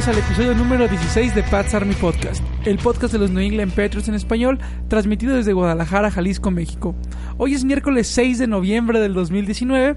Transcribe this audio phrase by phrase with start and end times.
[0.00, 3.72] Bienvenidos al episodio número 16 de Pat's Army Podcast, el podcast de los New England
[3.72, 6.94] Patriots en español, transmitido desde Guadalajara, Jalisco, México.
[7.36, 9.96] Hoy es miércoles 6 de noviembre del 2019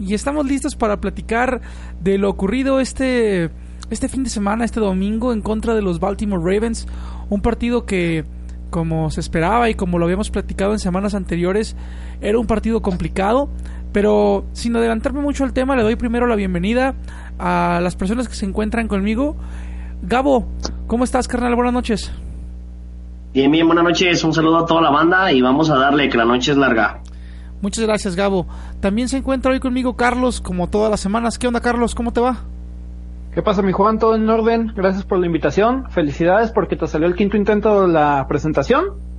[0.00, 1.60] y estamos listos para platicar
[2.00, 3.50] de lo ocurrido este,
[3.90, 6.86] este fin de semana, este domingo, en contra de los Baltimore Ravens,
[7.28, 8.24] un partido que
[8.70, 11.76] como se esperaba y como lo habíamos platicado en semanas anteriores,
[12.22, 13.50] era un partido complicado,
[13.92, 16.94] pero sin adelantarme mucho al tema, le doy primero la bienvenida
[17.38, 19.36] a las personas que se encuentran conmigo.
[20.02, 20.46] Gabo,
[20.86, 21.54] ¿cómo estás, carnal?
[21.54, 22.12] Buenas noches.
[23.34, 24.24] Bien, bien, buenas noches.
[24.24, 27.00] Un saludo a toda la banda y vamos a darle que la noche es larga.
[27.60, 28.46] Muchas gracias, Gabo.
[28.80, 31.38] También se encuentra hoy conmigo Carlos, como todas las semanas.
[31.38, 31.94] ¿Qué onda, Carlos?
[31.94, 32.38] ¿Cómo te va?
[33.34, 33.98] ¿Qué pasa, mi Juan?
[33.98, 34.72] ¿Todo en orden?
[34.74, 35.88] Gracias por la invitación.
[35.90, 39.11] Felicidades porque te salió el quinto intento de la presentación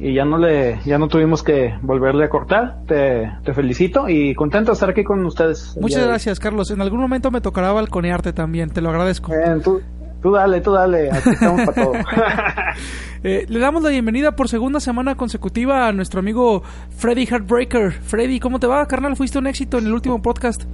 [0.00, 2.78] y ya no le ya no tuvimos que volverle a cortar.
[2.86, 5.76] Te, te felicito y contento de estar aquí con ustedes.
[5.78, 6.70] Muchas gracias, Carlos.
[6.70, 9.30] En algún momento me tocará balconearte también, te lo agradezco.
[9.62, 9.82] tú,
[10.22, 11.92] tú, dale, tú dale, aquí estamos para todo.
[13.24, 16.62] eh, le damos la bienvenida por segunda semana consecutiva a nuestro amigo
[16.96, 17.92] Freddy Heartbreaker.
[17.92, 19.16] Freddy, ¿cómo te va, carnal?
[19.16, 20.64] Fuiste un éxito en el último podcast.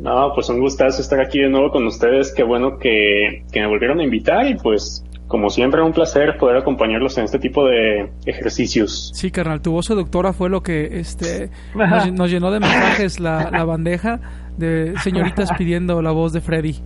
[0.00, 2.32] No, pues un gustazo estar aquí de nuevo con ustedes.
[2.34, 6.56] Qué bueno que, que me volvieron a invitar y pues como siempre, un placer poder
[6.56, 9.12] acompañarlos en este tipo de ejercicios.
[9.14, 11.50] Sí, carnal, tu voz seductora fue lo que este
[12.12, 14.18] nos, llenó de mensajes la, bandeja
[14.58, 16.80] de señoritas pidiendo la voz de Freddy.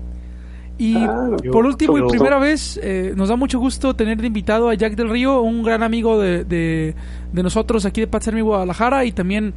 [0.77, 4.69] Y ah, por último y primera vez, eh, nos da mucho gusto tener de invitado
[4.69, 6.95] a Jack del Río, un gran amigo de, de,
[7.33, 9.55] nosotros aquí de Patsermi Guadalajara y también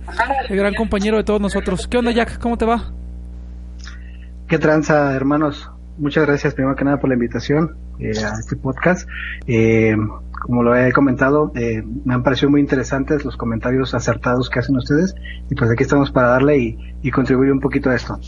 [0.48, 1.88] el gran compañero de todos nosotros.
[1.88, 2.40] ¿Qué onda, Jack?
[2.40, 2.94] ¿Cómo te va?
[4.48, 5.70] ¿Qué tranza, hermanos?
[5.98, 9.08] Muchas gracias primero que nada por la invitación eh, a este podcast.
[9.48, 9.96] Eh,
[10.42, 14.78] como lo he comentado, eh, me han parecido muy interesantes los comentarios acertados que hacen
[14.78, 15.16] ustedes
[15.50, 18.20] y pues aquí estamos para darle y, y contribuir un poquito a esto.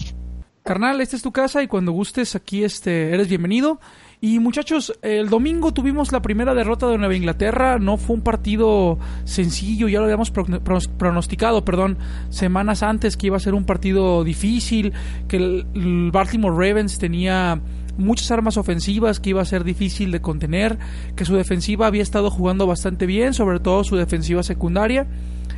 [0.64, 3.80] Carnal, esta es tu casa y cuando gustes aquí este eres bienvenido.
[4.22, 7.80] Y muchachos, el domingo tuvimos la primera derrota de Nueva Inglaterra.
[7.80, 11.98] No fue un partido sencillo, ya lo habíamos pronosticado, perdón,
[12.30, 14.92] semanas antes que iba a ser un partido difícil,
[15.30, 17.62] que el Baltimore Ravens tenía
[18.00, 20.80] muchas armas ofensivas que iba a ser difícil de contener,
[21.16, 25.08] que su defensiva había estado jugando bastante bien, sobre todo su defensiva secundaria.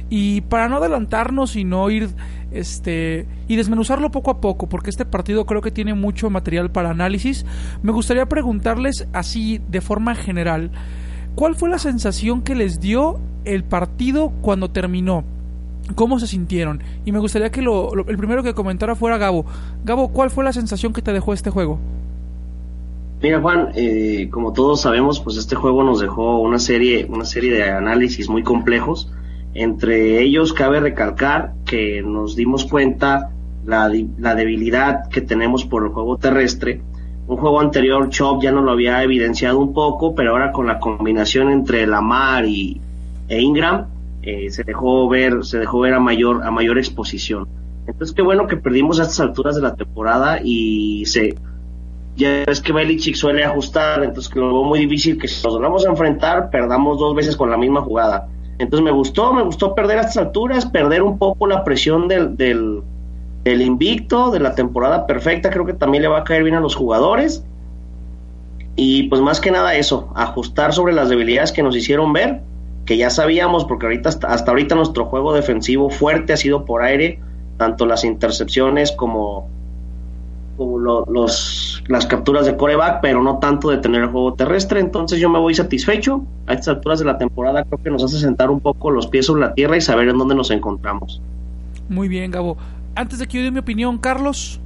[0.10, 2.10] Y para no adelantarnos y no ir
[2.52, 6.90] este y desmenuzarlo poco a poco, porque este partido creo que tiene mucho material para
[6.90, 7.46] análisis,
[7.82, 10.72] me gustaría preguntarles así de forma general,
[11.36, 15.24] ¿cuál fue la sensación que les dio el partido cuando terminó?
[15.96, 16.84] ¿Cómo se sintieron?
[17.06, 19.46] Y me gustaría que lo, el primero que comentara fuera Gabo.
[19.84, 21.80] Gabo, ¿cuál fue la sensación que te dejó este juego?
[23.22, 27.54] Mira Juan, eh, como todos sabemos, pues este juego nos dejó una serie, una serie
[27.54, 29.12] de análisis muy complejos
[29.54, 33.32] entre ellos cabe recalcar que nos dimos cuenta
[33.66, 36.82] la, debilidad que tenemos por el juego terrestre.
[37.28, 40.80] Un juego anterior, Chop ya nos lo había evidenciado un poco, pero ahora con la
[40.80, 42.80] combinación entre Lamar y,
[43.28, 43.88] e Ingram,
[44.22, 47.48] eh, se dejó ver, se dejó ver a mayor, a mayor exposición.
[47.88, 51.36] Entonces qué bueno que perdimos a estas alturas de la temporada y se,
[52.22, 55.60] ya es que Belichick suele ajustar, entonces que lo veo muy difícil que si nos
[55.60, 58.28] vamos a enfrentar, perdamos dos veces con la misma jugada.
[58.60, 62.38] Entonces me gustó, me gustó perder a estas alturas, perder un poco la presión del,
[62.38, 66.60] del, invicto, de la temporada perfecta, creo que también le va a caer bien a
[66.60, 67.44] los jugadores.
[68.76, 72.42] Y pues más que nada eso, ajustar sobre las debilidades que nos hicieron ver,
[72.86, 76.84] que ya sabíamos, porque ahorita hasta, hasta ahorita nuestro juego defensivo fuerte ha sido por
[76.84, 77.20] aire,
[77.58, 79.50] tanto las intercepciones como
[80.80, 84.80] los, las capturas de coreback, pero no tanto de tener el juego terrestre.
[84.80, 86.24] Entonces yo me voy satisfecho.
[86.48, 89.26] A estas alturas de la temporada creo que nos hace sentar un poco los pies
[89.26, 91.22] sobre la tierra y saber en dónde nos encontramos.
[91.90, 92.58] Muy bien, Gabo.
[92.96, 94.60] Antes de que yo dé mi opinión, Carlos.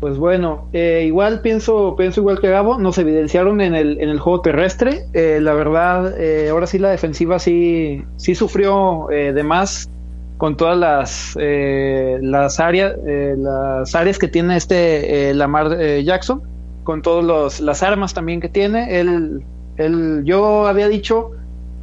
[0.00, 4.18] Pues bueno, eh, igual pienso, pienso igual que Gabo, nos evidenciaron en el, en el
[4.18, 5.06] juego terrestre.
[5.14, 9.88] Eh, la verdad, eh, ahora sí la defensiva sí, sí sufrió de más
[10.36, 12.94] con todas las las áreas
[13.36, 16.42] las áreas que tiene este Lamar Jackson,
[16.82, 19.00] con todas las armas también que tiene.
[19.00, 19.42] Él,
[19.76, 21.30] él, yo había dicho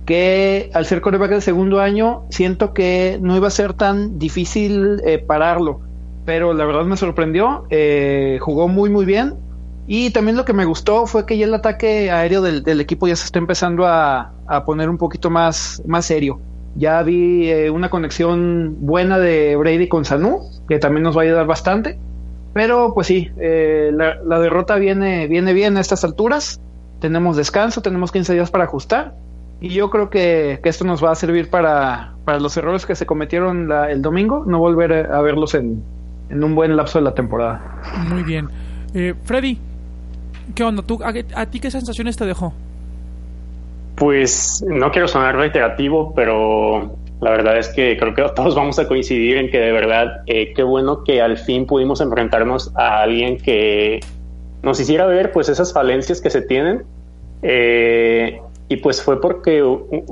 [0.05, 5.01] que al ser coreback de segundo año, siento que no iba a ser tan difícil
[5.27, 5.81] pararlo
[6.25, 7.65] pero la verdad me sorprendió.
[7.69, 9.35] Eh, jugó muy, muy bien.
[9.87, 13.15] Y también lo que me gustó fue que ya el ataque aéreo del, equipo ya
[13.15, 14.33] se está empezando a,
[14.65, 16.39] poner un poquito más, más serio.
[16.75, 21.25] Ya vi eh, una conexión buena de Brady con Sanu, que también nos va a
[21.25, 21.99] ayudar bastante.
[22.53, 26.59] Pero pues sí, eh, la, derrota viene, viene bien a estas alturas.
[26.99, 29.15] Tenemos descanso, tenemos 15 días para ajustar.
[29.59, 33.05] Y yo creo que, esto nos va a servir para, para los errores que se
[33.05, 35.83] cometieron el domingo, no volver a verlos en,
[36.31, 37.81] en un buen lapso de la temporada.
[38.09, 38.47] Muy bien.
[38.93, 39.57] Eh, Freddy,
[40.55, 40.81] ¿qué onda?
[40.81, 42.53] ¿Tú, a, ti qué sensaciones te dejó?
[44.01, 48.87] Pues no quiero sonar reiterativo, pero la verdad es que creo que todos vamos a
[48.87, 53.37] coincidir en que de verdad eh, qué bueno que al fin pudimos enfrentarnos a alguien
[53.37, 53.99] que
[54.63, 56.81] nos hiciera ver pues esas falencias que se tienen.
[57.43, 59.63] Eh, y pues fue porque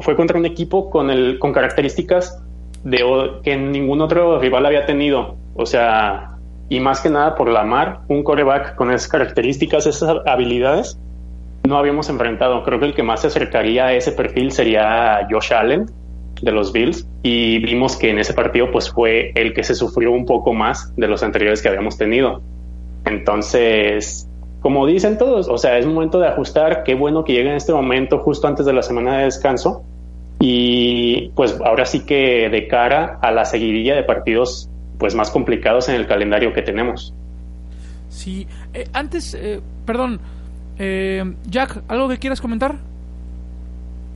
[0.02, 2.44] fue contra un equipo con el con características
[2.84, 3.00] de
[3.42, 5.36] que ningún otro rival había tenido.
[5.56, 6.38] O sea,
[6.70, 11.00] y más que nada por la mar, un coreback con esas características, esas habilidades,
[11.68, 12.64] no habíamos enfrentado.
[12.64, 15.86] Creo que el que más se acercaría a ese perfil sería Josh Allen
[16.42, 20.12] de los Bills y vimos que en ese partido pues fue el que se sufrió
[20.12, 22.42] un poco más de los anteriores que habíamos tenido.
[23.06, 24.28] Entonces,
[24.62, 27.74] como dicen todos, o sea, es momento de ajustar, qué bueno que llegue en este
[27.74, 29.84] momento justo antes de la semana de descanso
[30.40, 35.90] y pues ahora sí que de cara a la seguidilla de partidos pues más complicados
[35.90, 37.14] en el calendario que tenemos.
[38.10, 40.20] Sí, eh, antes, eh, perdón,
[40.80, 42.78] eh, Jack, ¿algo que quieras comentar?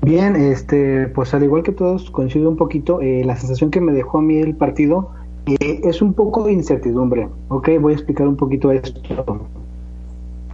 [0.01, 4.17] Bien, este, pues al igual que todos coincido un poquito, la sensación que me dejó
[4.17, 5.11] a mí el partido
[5.45, 7.69] es un poco de incertidumbre, ¿ok?
[7.79, 8.99] Voy a explicar un poquito esto.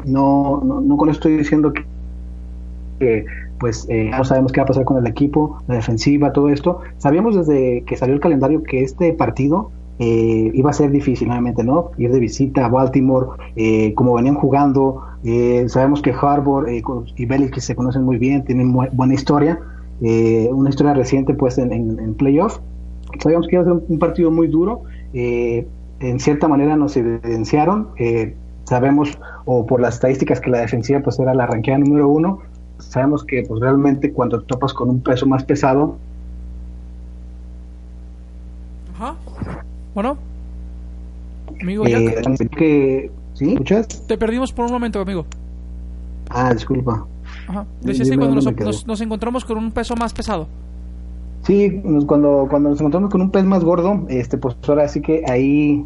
[0.06, 1.74] No, no, no con esto estoy diciendo
[3.00, 3.26] que,
[3.60, 6.82] pues no sabemos qué va a pasar con el equipo, la defensiva, todo esto.
[7.00, 9.72] Sabíamos desde que salió el calendario que este partido
[10.02, 11.92] eh, iba a ser difícil nuevamente, ¿no?
[11.98, 13.28] Ir de visita a Baltimore,
[13.58, 18.74] eh, como venían jugando, eh, sabemos que Harbour y Belichick se conocen muy bien, tienen
[18.74, 19.60] buena historia,
[20.00, 22.60] una historia reciente pues en, en, playoff.
[23.22, 24.84] Sabíamos que iba a ser un, partido muy duro,
[25.14, 27.90] en cierta manera nos evidenciaron,
[28.64, 32.40] sabemos, o por las estadísticas que la defensiva pues era la ranqueada número uno,
[32.78, 35.98] sabemos que pues realmente cuando topas con un peso más pesado,
[39.00, 39.16] Ajá.
[39.96, 40.18] Bueno,
[41.62, 42.00] amigo, ya.
[42.00, 43.52] Eh, ¿Sí?
[43.52, 43.88] ¿Escuchas?
[44.06, 45.26] Te perdimos por un momento, amigo.
[46.30, 47.06] Ah, disculpa.
[47.48, 47.66] Ajá.
[47.86, 50.46] Que cuando nos, encontramos con un peso más pesado.
[51.44, 55.24] Sí, cuando, cuando nos encontramos con un pez más gordo, este, pues ahora sí que
[55.26, 55.86] ahí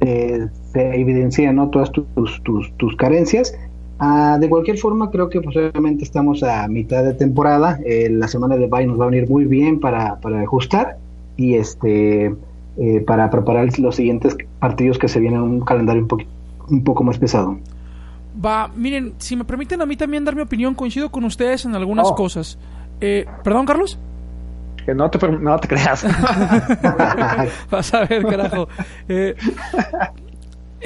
[0.00, 1.70] eh, se evidencian ¿no?
[1.70, 2.06] todas tus,
[2.44, 3.52] tus, tus carencias.
[3.98, 7.80] Ah, de cualquier forma, creo que posiblemente estamos a mitad de temporada.
[7.84, 10.98] Eh, la semana de bye nos va a venir muy bien para, para ajustar.
[11.36, 12.32] Y este
[12.78, 16.26] eh, para preparar los siguientes partidos que se vienen en un calendario un,
[16.72, 17.58] un poco más pesado.
[18.44, 21.74] Va, miren, si me permiten a mí también dar mi opinión, coincido con ustedes en
[21.74, 22.14] algunas oh.
[22.14, 22.58] cosas.
[23.00, 23.98] Eh, ¿Perdón, Carlos?
[24.84, 26.04] Que no te, no te creas.
[27.70, 28.68] Vas a ver, carajo.
[29.08, 29.36] Eh,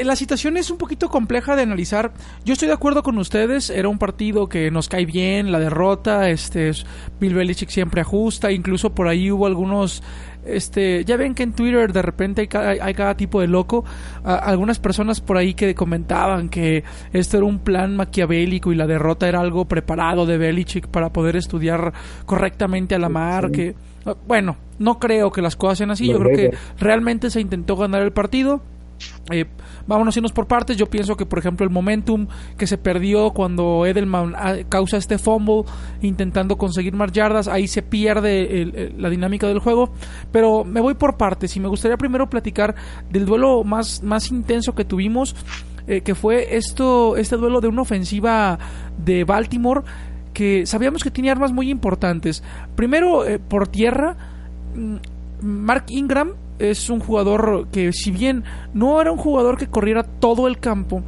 [0.05, 2.13] la situación es un poquito compleja de analizar.
[2.45, 6.29] Yo estoy de acuerdo con ustedes, era un partido que nos cae bien, la derrota,
[6.29, 6.73] este
[7.19, 10.03] Bill Belichick siempre ajusta, incluso por ahí hubo algunos
[10.47, 13.85] este, ya ven que en Twitter de repente hay cada, hay cada tipo de loco.
[14.25, 19.29] algunas personas por ahí que comentaban que esto era un plan maquiavélico y la derrota
[19.29, 21.93] era algo preparado de Belichick para poder estudiar
[22.25, 23.51] correctamente a la mar.
[23.51, 23.75] Que,
[24.27, 26.09] bueno, no creo que las cosas sean así.
[26.09, 28.63] Yo creo que realmente se intentó ganar el partido
[29.31, 29.47] eh,
[29.87, 30.77] vámonos irnos por partes.
[30.77, 32.27] Yo pienso que, por ejemplo, el momentum
[32.57, 35.65] que se perdió cuando Edelman ah, causa este fumble
[36.03, 39.91] intentando conseguir más yardas, ahí se pierde la dinámica del juego.
[40.33, 42.75] Pero me voy por partes y me gustaría primero platicar
[43.11, 45.35] del duelo más, más intenso que tuvimos,
[45.87, 48.59] eh, que fue esto, este duelo de una ofensiva
[48.99, 49.83] de Baltimore
[50.33, 52.43] que sabíamos que tenía armas muy importantes.
[52.75, 54.17] Primero, eh, por tierra,
[54.75, 54.97] mm,
[55.41, 58.45] Mark Ingram es un jugador que si bien
[58.75, 61.03] no era un jugador que corriera todo el campo,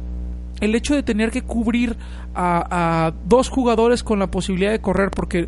[0.61, 1.95] el hecho de tener que cubrir
[2.35, 5.47] a, dos jugadores con la posibilidad de correr, porque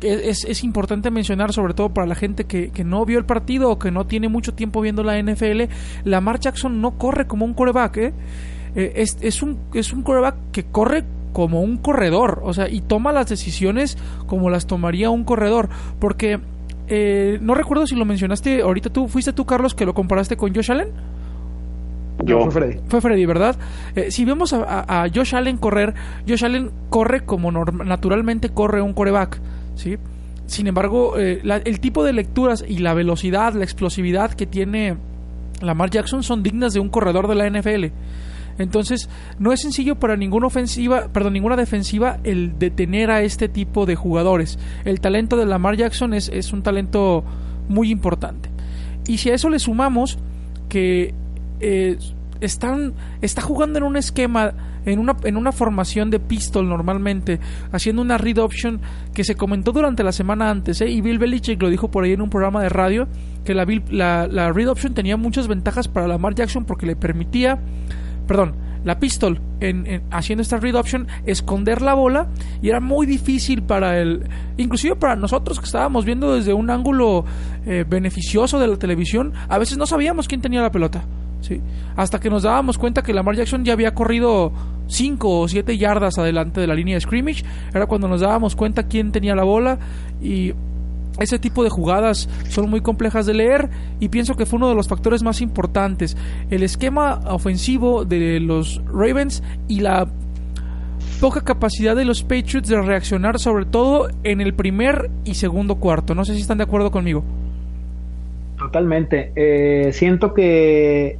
[0.00, 3.70] es, es, importante mencionar, sobre todo para la gente que, que, no vio el partido
[3.70, 5.62] o que no tiene mucho tiempo viendo la NFL,
[6.04, 8.12] Lamar Jackson no corre como un coreback, ¿eh?
[8.74, 12.80] eh, es, es, un, es un quarterback que corre como un corredor, o sea, y
[12.80, 15.68] toma las decisiones como las tomaría un corredor,
[15.98, 16.40] porque
[16.88, 20.54] eh, no recuerdo si lo mencionaste ahorita tú, fuiste tú Carlos que lo comparaste con
[20.54, 20.88] Josh Allen.
[22.24, 22.40] Yo.
[22.42, 22.80] fue Freddy.
[22.88, 23.56] Fue Freddy, ¿verdad?
[23.96, 25.94] Eh, si vemos a, Josh Allen correr,
[26.28, 29.40] Josh Allen corre como naturalmente corre un coreback,
[29.74, 29.96] ¿sí?
[30.46, 34.96] Sin embargo, eh, el tipo de lecturas y la velocidad, la explosividad que tiene
[35.62, 37.86] Lamar Jackson son dignas de un corredor de la NFL.
[38.58, 43.96] Entonces, no es sencillo para ninguna ofensiva, ninguna defensiva el detener a este tipo de
[43.96, 44.58] jugadores.
[44.84, 47.24] El talento de Lamar Jackson es, es un talento
[47.68, 48.50] muy importante.
[49.06, 50.18] Y si a eso le sumamos
[50.68, 51.14] que
[51.60, 51.98] eh,
[52.40, 54.52] están, está jugando en un esquema,
[54.84, 57.40] en una, en una formación de pistol normalmente,
[57.70, 58.80] haciendo una read option
[59.14, 60.90] que se comentó durante la semana antes, ¿eh?
[60.90, 63.08] y Bill Belichick lo dijo por ahí en un programa de radio,
[63.44, 67.60] que la, la, la read option tenía muchas ventajas para Lamar Jackson porque le permitía
[68.32, 72.28] perdón, la pistol en, haciendo esta read option esconder la bola
[72.62, 74.24] y era muy difícil para el
[74.56, 77.26] inclusive para nosotros que estábamos viendo desde un ángulo
[77.66, 81.04] eh, beneficioso de la televisión a veces no sabíamos quién tenía la pelota
[81.42, 81.60] sí
[81.94, 84.50] hasta que nos dábamos cuenta que Lamar Jackson ya había corrido
[84.86, 88.84] 5 o 7 yardas adelante de la línea de scrimmage era cuando nos dábamos cuenta
[88.84, 89.78] quién tenía la bola
[90.22, 90.54] y
[91.18, 93.68] ese tipo de jugadas son muy complejas de leer
[94.00, 96.16] y pienso que fue uno de los factores más importantes.
[96.50, 100.08] El esquema ofensivo de los Ravens y la
[101.20, 106.14] poca capacidad de los Patriots de reaccionar sobre todo en el primer y segundo cuarto.
[106.14, 107.22] No sé si están de acuerdo conmigo.
[108.58, 109.32] Totalmente.
[109.36, 111.18] Eh, siento que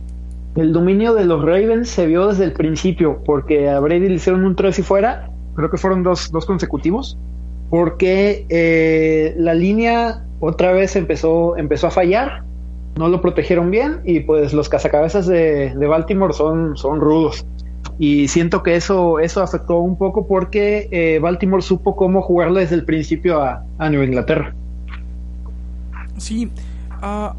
[0.57, 4.45] el dominio de los Ravens se vio desde el principio porque a Brady le hicieron
[4.45, 5.31] un 3 y fuera.
[5.55, 7.19] Creo que fueron dos, dos consecutivos
[7.73, 12.45] porque eh, la línea otra vez empezó, empezó a fallar,
[12.99, 17.47] no lo protegieron bien y pues los cazacabezas de, Baltimore son, son rudos.
[17.99, 22.75] Y siento que eso, eso afectó un poco porque eh, Baltimore supo cómo jugarle desde
[22.75, 24.55] el principio a, a Nueva Inglaterra.
[26.19, 26.51] Sí,
[27.03, 27.35] uh,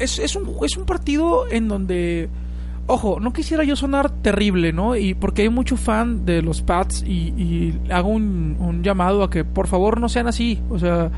[0.00, 2.28] es, es, un, es un partido en donde
[2.86, 4.94] Ojo, no quisiera yo sonar terrible, ¿no?
[4.94, 9.68] Y porque hay mucho fan de los Pats y, hago un, llamado a que por
[9.68, 10.60] favor no sean así.
[10.68, 11.10] O sea,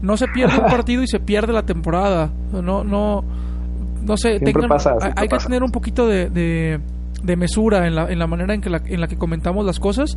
[0.00, 2.30] no se pierde un partido y se pierde la temporada.
[2.52, 3.24] No, no,
[4.04, 4.38] no sé.
[4.38, 4.70] Tengan,
[5.16, 8.70] hay, que tener un poquito de, de, mesura en la, en la manera en, que
[8.70, 10.16] la, en la que comentamos las cosas.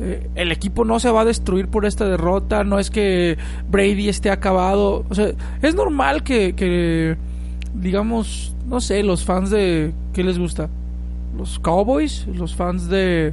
[0.00, 2.64] Eh, el equipo no se va a destruir por esta derrota.
[2.64, 3.38] No es que
[3.70, 5.04] Brady esté acabado.
[5.08, 5.28] O sea,
[5.62, 7.16] es normal que, que
[7.74, 9.92] digamos, no sé, los fans de...
[10.12, 10.68] ¿Qué les gusta?
[11.36, 13.32] Los Cowboys, los fans de...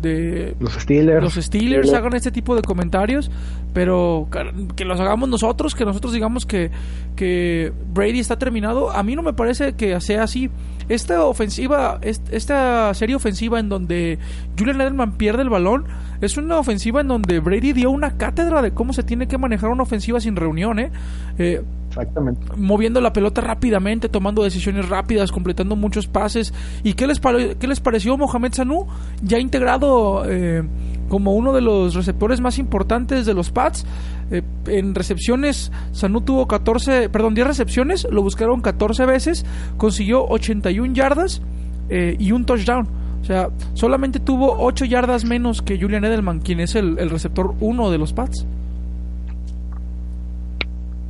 [0.00, 1.22] de los Steelers.
[1.22, 3.30] Los Steelers hagan este tipo de comentarios,
[3.72, 4.28] pero
[4.74, 6.70] que los hagamos nosotros, que nosotros digamos que,
[7.14, 10.50] que Brady está terminado, a mí no me parece que sea así.
[10.88, 14.18] Esta ofensiva, esta serie ofensiva en donde
[14.56, 15.84] Julian Edelman pierde el balón,
[16.20, 19.70] es una ofensiva en donde Brady dio una cátedra de cómo se tiene que manejar
[19.70, 20.90] una ofensiva sin reunión, ¿eh?
[21.38, 21.62] eh
[21.96, 22.42] Exactamente.
[22.56, 26.52] Moviendo la pelota rápidamente, tomando decisiones rápidas, completando muchos pases.
[26.84, 27.20] ¿Y qué les,
[27.58, 28.86] qué les pareció Mohamed Sanu?
[29.22, 30.62] Ya integrado eh,
[31.08, 33.86] como uno de los receptores más importantes de los Pats.
[34.30, 39.46] Eh, en recepciones, Sanu tuvo 14, perdón, 10 recepciones, lo buscaron 14 veces,
[39.78, 41.40] consiguió 81 yardas
[41.88, 42.88] eh, y un touchdown.
[43.22, 47.54] O sea, solamente tuvo 8 yardas menos que Julian Edelman, quien es el, el receptor
[47.60, 48.46] 1 de los Pats.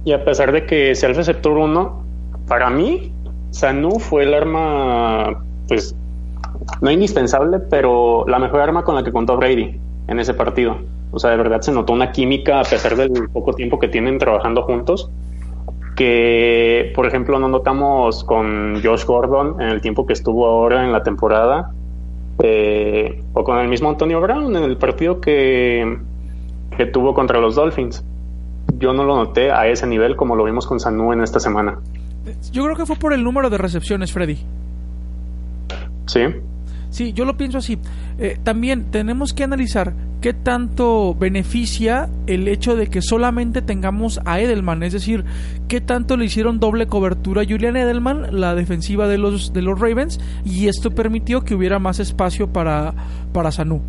[0.07, 2.05] Y a pesar de que sea el receptor 1,
[2.47, 3.13] para mí,
[3.51, 5.97] Sanu fue el arma, pues,
[6.81, 10.77] no indispensable, pero la mejor arma con la que contó Brady en ese partido.
[11.11, 14.19] O sea, de verdad se notó una química a pesar del poco tiempo que tienen
[14.19, 15.11] trabajando juntos.
[15.97, 20.93] Que, por ejemplo, no notamos con Josh Gordon en el tiempo que estuvo ahora en
[20.93, 21.73] la temporada.
[22.45, 25.99] Eh, o con el mismo Antonio Brown en el partido que,
[26.77, 28.05] que tuvo contra los Dolphins
[28.79, 31.79] yo no lo noté a ese nivel como lo vimos con Sanu en esta semana.
[32.53, 34.39] Yo creo que fue por el número de recepciones, Freddy.
[36.07, 36.21] Sí.
[36.91, 37.79] Sí, yo lo pienso así.
[38.19, 44.41] Eh, también tenemos que analizar qué tanto beneficia el hecho de que solamente tengamos a
[44.41, 45.25] Edelman, es decir,
[45.69, 49.79] qué tanto le hicieron doble cobertura a Julian Edelman, la defensiva de los, de los
[49.79, 52.95] Ravens, y esto permitió que hubiera más espacio para,
[53.33, 53.83] para Sanu.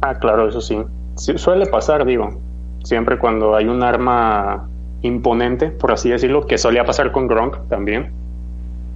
[0.00, 0.78] Ah, claro, eso sí.
[1.16, 2.40] sí suele pasar, digo
[2.84, 4.68] siempre cuando hay un arma
[5.02, 8.12] imponente, por así decirlo, que solía pasar con Gronk también.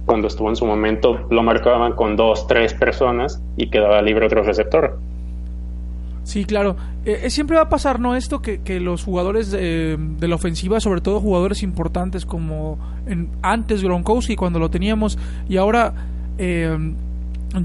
[0.05, 4.41] Cuando estuvo en su momento, lo marcaban con dos, tres personas y quedaba libre otro
[4.43, 4.97] receptor.
[6.23, 6.75] Sí, claro.
[7.05, 8.15] Eh, eh, siempre va a pasar, ¿no?
[8.15, 13.83] Esto que, que los jugadores de, la ofensiva, sobre todo jugadores importantes como en, antes
[13.83, 15.17] Gronkowski, cuando lo teníamos,
[15.47, 15.93] y ahora
[16.37, 16.77] eh,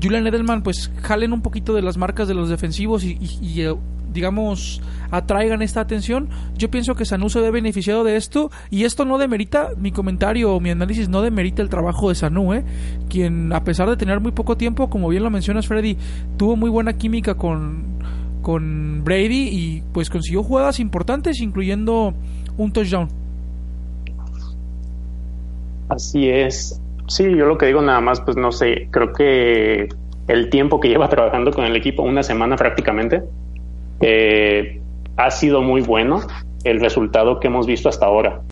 [0.00, 3.18] Julian Edelman pues jalen un poquito de las marcas de los defensivos y,
[3.60, 3.74] eh,
[4.12, 4.80] digamos
[5.12, 6.28] atraigan esta atención.
[6.56, 10.52] Yo pienso que Sanu se ve beneficiado de esto y esto no demerita mi comentario
[10.52, 12.64] o mi análisis no demerita el trabajo de Sanu ¿eh?
[13.08, 15.96] quien a pesar de tener muy poco tiempo como bien lo mencionas Freddy
[16.36, 17.84] tuvo muy buena química con
[18.42, 22.12] con Brady y pues consiguió jugadas importantes incluyendo
[22.56, 23.08] un touchdown.
[25.88, 26.80] Así es.
[27.06, 29.88] Sí, yo lo que digo nada más, pues no sé, creo que
[30.28, 33.22] el tiempo que lleva trabajando con el equipo, una semana prácticamente,
[34.00, 34.81] eh,
[35.16, 36.20] ha sido muy bueno
[36.64, 38.42] el resultado que hemos visto hasta ahora.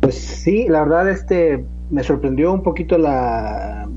[0.00, 3.88] Pues sí, la verdad este me sorprendió un poquito la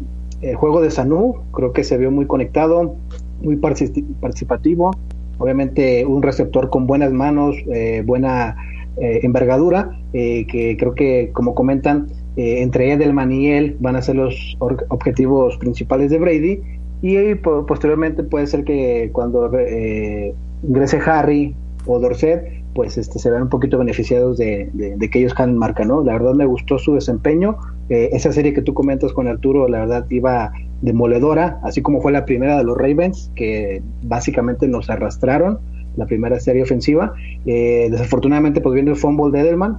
[0.42, 2.96] el juego de Sanu, creo que se vio muy conectado,
[3.42, 4.92] muy participativo,
[5.38, 8.58] obviamente un receptor con buenas manos, eh, buena
[8.98, 14.16] eh, envergadura, que creo que como comentan eh, entre Edelman y él van a ser
[14.16, 16.62] los objetivos principales de Brady.
[17.02, 21.54] Y posteriormente puede ser que cuando eh, ingrese Harry
[21.86, 24.72] o Dorset pues este se vean un poquito beneficiados de,
[25.12, 26.04] que ellos han marca, ¿no?
[26.04, 27.58] La verdad me gustó su desempeño.
[27.90, 32.12] Eh, esa serie que tú comentas con Arturo, la verdad iba demoledora, así como fue
[32.12, 35.60] la primera de los Ravens, que básicamente nos arrastraron,
[35.98, 37.14] la primera serie ofensiva.
[37.46, 39.78] desafortunadamente, pues viendo el fumble de Edelman,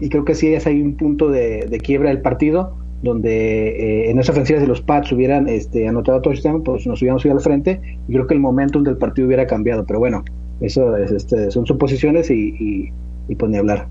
[0.00, 4.18] y creo que sí es ahí un punto de, quiebra del partido donde eh, en
[4.18, 7.80] esa ofensiva si los Pats hubieran este, anotado touchdown, pues nos hubiéramos ido al frente
[8.08, 10.24] y creo que el momentum del partido hubiera cambiado, pero bueno,
[10.60, 12.92] eso es, este, son suposiciones y,
[13.28, 13.88] y, pues ni hablar.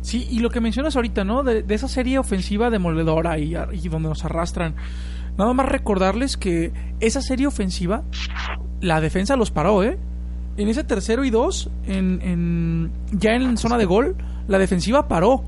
[0.00, 1.42] Sí, y lo que mencionas ahorita, ¿no?
[1.42, 4.74] De, esa serie ofensiva demoledora y, y donde nos arrastran.
[5.38, 8.02] Nada más recordarles que esa serie ofensiva,
[8.80, 9.98] la defensa los paró, ¿eh?
[10.56, 14.16] En ese tercero y dos, en, en ya en zona de gol,
[14.48, 15.44] la defensiva paró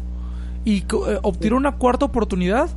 [0.65, 0.85] y eh,
[1.23, 2.71] obtuvo una cuarta oportunidad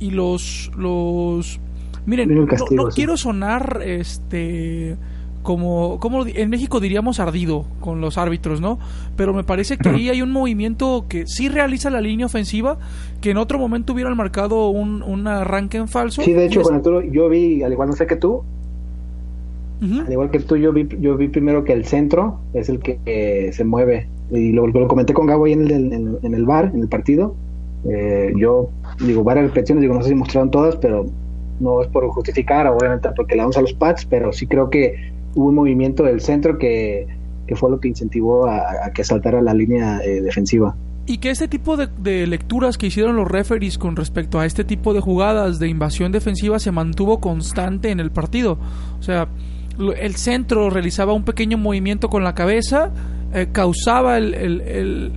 [0.00, 1.60] y los los
[2.06, 4.96] miren no, quiero sonar este
[5.48, 8.78] como, como en México diríamos ardido con los árbitros, ¿no?
[9.16, 12.76] Pero me parece que ahí hay un movimiento que sí realiza la línea ofensiva,
[13.22, 16.20] que en otro momento hubieran marcado un, un arranque en falso.
[16.20, 16.60] Sí, de hecho,
[17.10, 18.42] yo vi, al igual no sé que tú,
[19.80, 23.50] al igual que tú, yo vi, yo vi primero que el centro es el que
[23.54, 26.82] se mueve y lo, lo comenté con Gabo ahí en el, en, el bar, en
[26.82, 27.34] el partido.
[27.88, 28.68] Eh, yo
[29.00, 31.06] digo, varias repeticiones, digo, no sé si mostraron todas, pero
[31.58, 35.16] no es por justificar, obviamente porque le damos a los pads, pero sí creo que
[35.34, 37.06] hubo un movimiento del centro que,
[37.54, 40.76] fue lo que incentivó a, que saltara la línea eh, defensiva.
[41.06, 44.62] Y que este tipo de, de, lecturas que hicieron los referees con respecto a este
[44.64, 48.58] tipo de jugadas de invasión defensiva se mantuvo constante en el partido.
[48.98, 49.28] O sea,
[49.78, 52.90] el centro realizaba un pequeño movimiento con la cabeza,
[53.32, 55.12] eh, causaba el,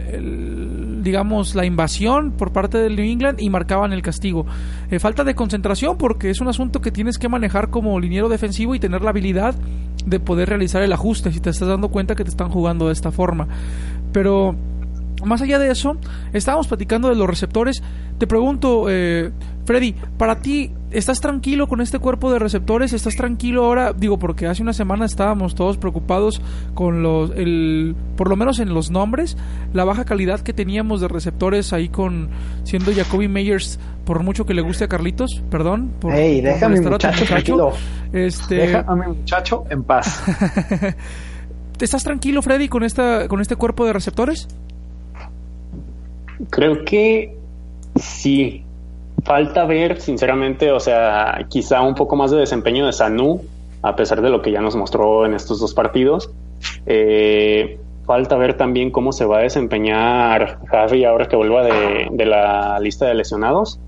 [1.02, 4.46] digamos la invasión por parte del New England y marcaban el castigo.
[4.92, 8.76] Eh, falta de concentración porque es un asunto que tienes que manejar como liniero defensivo
[8.76, 9.56] y tener la habilidad
[10.06, 12.94] de poder realizar el ajuste si te estás dando cuenta que te están jugando de
[12.94, 13.48] esta forma.
[14.12, 14.56] Pero
[15.26, 15.98] más allá de eso,
[16.34, 17.82] estábamos platicando de los receptores.
[18.18, 19.32] Te pregunto, eh,
[19.66, 22.94] Freddy, para ti, ¿estás tranquilo con este cuerpo de receptores?
[22.94, 23.94] ¿Estás tranquilo ahora?
[23.94, 26.42] Digo, porque hace una semana estábamos todos preocupados
[26.74, 29.38] con los, el, por lo menos en los nombres,
[29.74, 32.30] la baja calidad que teníamos de receptores ahí con,
[32.64, 35.92] siendo Jacoby Meyers, por mucho que le guste a Carlitos, perdón.
[36.00, 37.72] Por, Ey, déjame muchacho, tranquilo.
[38.12, 38.56] Este...
[38.56, 40.24] Déjame muchacho en paz.
[41.82, 44.48] ¿Estás tranquilo, Freddy, con, esta, con este cuerpo de receptores?
[46.50, 47.36] Creo que
[47.96, 48.64] sí.
[49.24, 53.42] Falta ver, sinceramente, o sea, quizá un poco más de desempeño de Sanu,
[53.84, 56.32] a pesar de lo que ya nos mostró en estos dos partidos.
[56.86, 62.80] Eh, falta ver también cómo se va a desempeñar Harry ahora que vuelva de, la
[62.80, 63.80] lista de lesionados.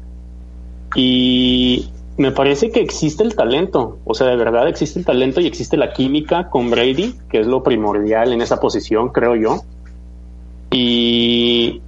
[0.96, 5.48] Y me parece que existe el talento, o sea, de verdad existe el talento y
[5.48, 9.62] existe la química con Brady, que es lo primordial en esa posición, creo yo.
[10.72, 11.82] Y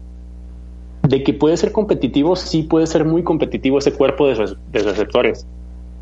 [1.08, 5.48] de que puede ser competitivo, sí puede ser muy competitivo ese cuerpo de, receptores,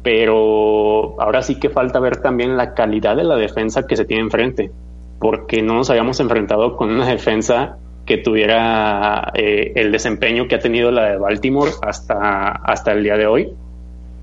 [0.01, 4.23] pero ahora sí que falta ver también la calidad de la defensa que se tiene
[4.23, 4.71] enfrente,
[5.19, 10.59] porque no nos habíamos enfrentado con una defensa que tuviera eh, el desempeño que ha
[10.59, 13.53] tenido la de Baltimore hasta, hasta el día de hoy.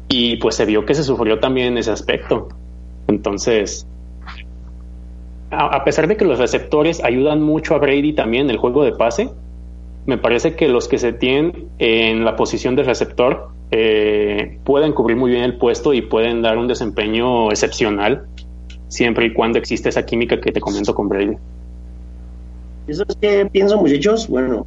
[0.09, 2.49] Y pues se vio que se sufrió también en ese aspecto.
[3.07, 3.87] Entonces,
[5.51, 8.85] a, a pesar de que los receptores ayudan mucho a Brady también en el juego
[8.85, 9.31] de pase,
[10.11, 15.17] me parece que los que se tienen en la posición de receptor eh, pueden cubrir
[15.17, 18.27] muy bien el puesto y pueden dar un desempeño excepcional
[18.89, 21.37] siempre y cuando existe esa química que te comento con Brady.
[22.89, 24.27] Eso es que pienso, muchachos.
[24.27, 24.67] Bueno,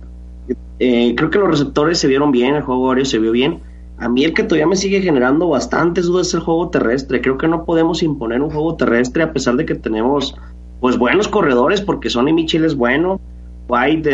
[0.79, 3.59] eh, creo que los receptores se vieron bien, el juego aéreo se vio bien.
[3.97, 7.19] A mí el que todavía me sigue generando bastantes dudas es el juego terrestre.
[7.19, 10.37] Creo que no podemos imponer un juego terrestre a pesar de que tenemos
[10.79, 13.19] pues buenos corredores porque Sonny Mitchell es bueno,
[13.67, 14.09] White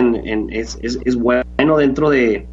[0.51, 2.47] es, es, bueno dentro de,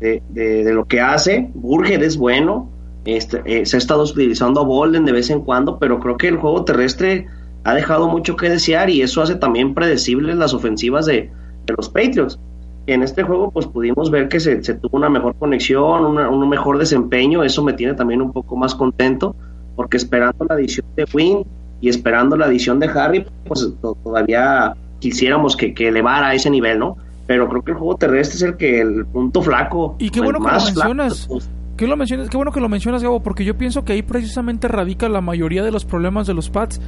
[0.00, 2.70] de, lo que hace, Burger es bueno,
[3.04, 6.28] este, eh, se ha estado utilizando a Bolden de vez en cuando, pero creo que
[6.28, 7.26] el juego terrestre
[7.64, 11.30] ha dejado mucho que desear y eso hace también predecibles las ofensivas de,
[11.76, 12.38] los Patriots.
[12.86, 17.44] En este juego pues pudimos ver que se, tuvo una mejor conexión, un mejor desempeño,
[17.44, 19.36] eso me tiene también un poco más contento,
[19.76, 21.44] porque esperando la adición de Wynn
[21.82, 23.68] y esperando la adición de Harry, pues
[24.02, 26.96] todavía quisiéramos que, que elevara a ese nivel, ¿no?
[27.26, 29.96] Pero creo que el juego terrestre es el que el punto flaco.
[29.98, 31.28] Y qué bueno que lo mencionas.
[31.76, 32.30] ¿Qué, lo mencionas?
[32.30, 35.62] qué bueno que lo mencionas, Gabo, porque yo pienso que ahí precisamente radica la mayoría
[35.62, 36.80] de los problemas de los Pats.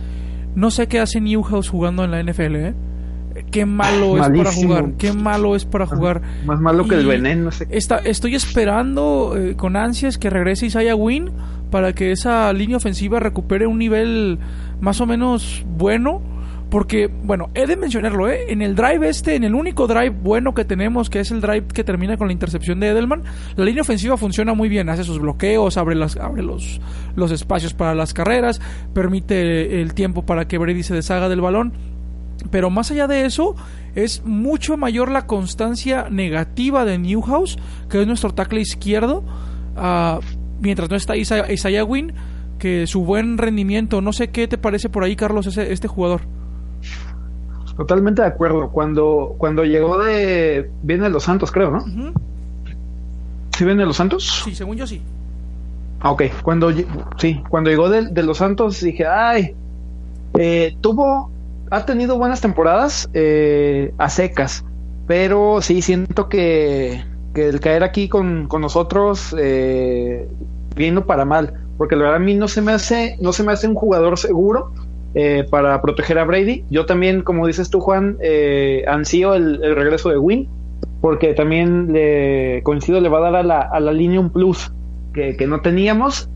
[0.55, 2.75] No sé qué hace Newhouse jugando en la NFL, ¿eh?
[3.51, 6.23] Qué malo es para jugar, qué malo es para jugar.
[6.45, 7.51] Más malo que el veneno.
[7.69, 11.31] Está, estoy esperando eh, con ansias que regrese Isaiah Wynn
[11.71, 14.39] para que esa línea ofensiva recupere un nivel
[14.81, 16.21] más o menos bueno
[16.71, 18.45] porque, bueno, he de mencionarlo, ¿eh?
[18.49, 21.67] En el drive este, en el único drive bueno que tenemos, que es el drive
[21.67, 23.25] que termina con la intercepción de Edelman,
[23.57, 26.81] la línea ofensiva funciona muy bien, hace sus bloqueos, abre, las, abre los,
[27.17, 28.61] los espacios para las carreras,
[28.95, 31.73] permite el tiempo para que Brady se deshaga del balón.
[32.51, 33.55] Pero más allá de eso,
[33.95, 37.59] es mucho mayor la constancia negativa de Newhouse,
[37.91, 39.25] que es nuestro tackle izquierdo,
[39.77, 40.21] uh,
[40.61, 42.15] mientras no está Isaiah, Wynn,
[42.59, 46.40] que su buen rendimiento, no sé qué te parece por ahí, Carlos, ese, este jugador.
[47.81, 48.69] Totalmente de acuerdo.
[48.69, 50.71] Cuando, cuando llegó de.
[50.83, 51.81] Viene de Los Santos, creo, ¿no?
[53.57, 54.43] ¿Sí viene de Los Santos?
[54.45, 55.01] Sí, según yo sí.
[56.01, 56.25] Ah, ok.
[56.43, 56.71] Cuando,
[57.17, 59.55] sí, cuando llegó de, Los Santos dije, ay,
[60.35, 61.31] eh, tuvo.
[61.71, 64.63] Ha tenido buenas temporadas eh, a secas,
[65.07, 70.29] pero sí siento que, que el caer aquí con, con nosotros eh,
[70.77, 73.53] vino para mal, porque la verdad a mí no se me hace, no se me
[73.53, 74.71] hace un jugador seguro
[75.15, 76.65] eh, para proteger a Brady.
[76.71, 80.49] Yo también, como dices tú, Juan, eh, ansío el, regreso de Win,
[81.01, 84.73] porque también le coincido, le va a dar a la, a la línea un plus
[85.13, 86.31] que, no teníamos.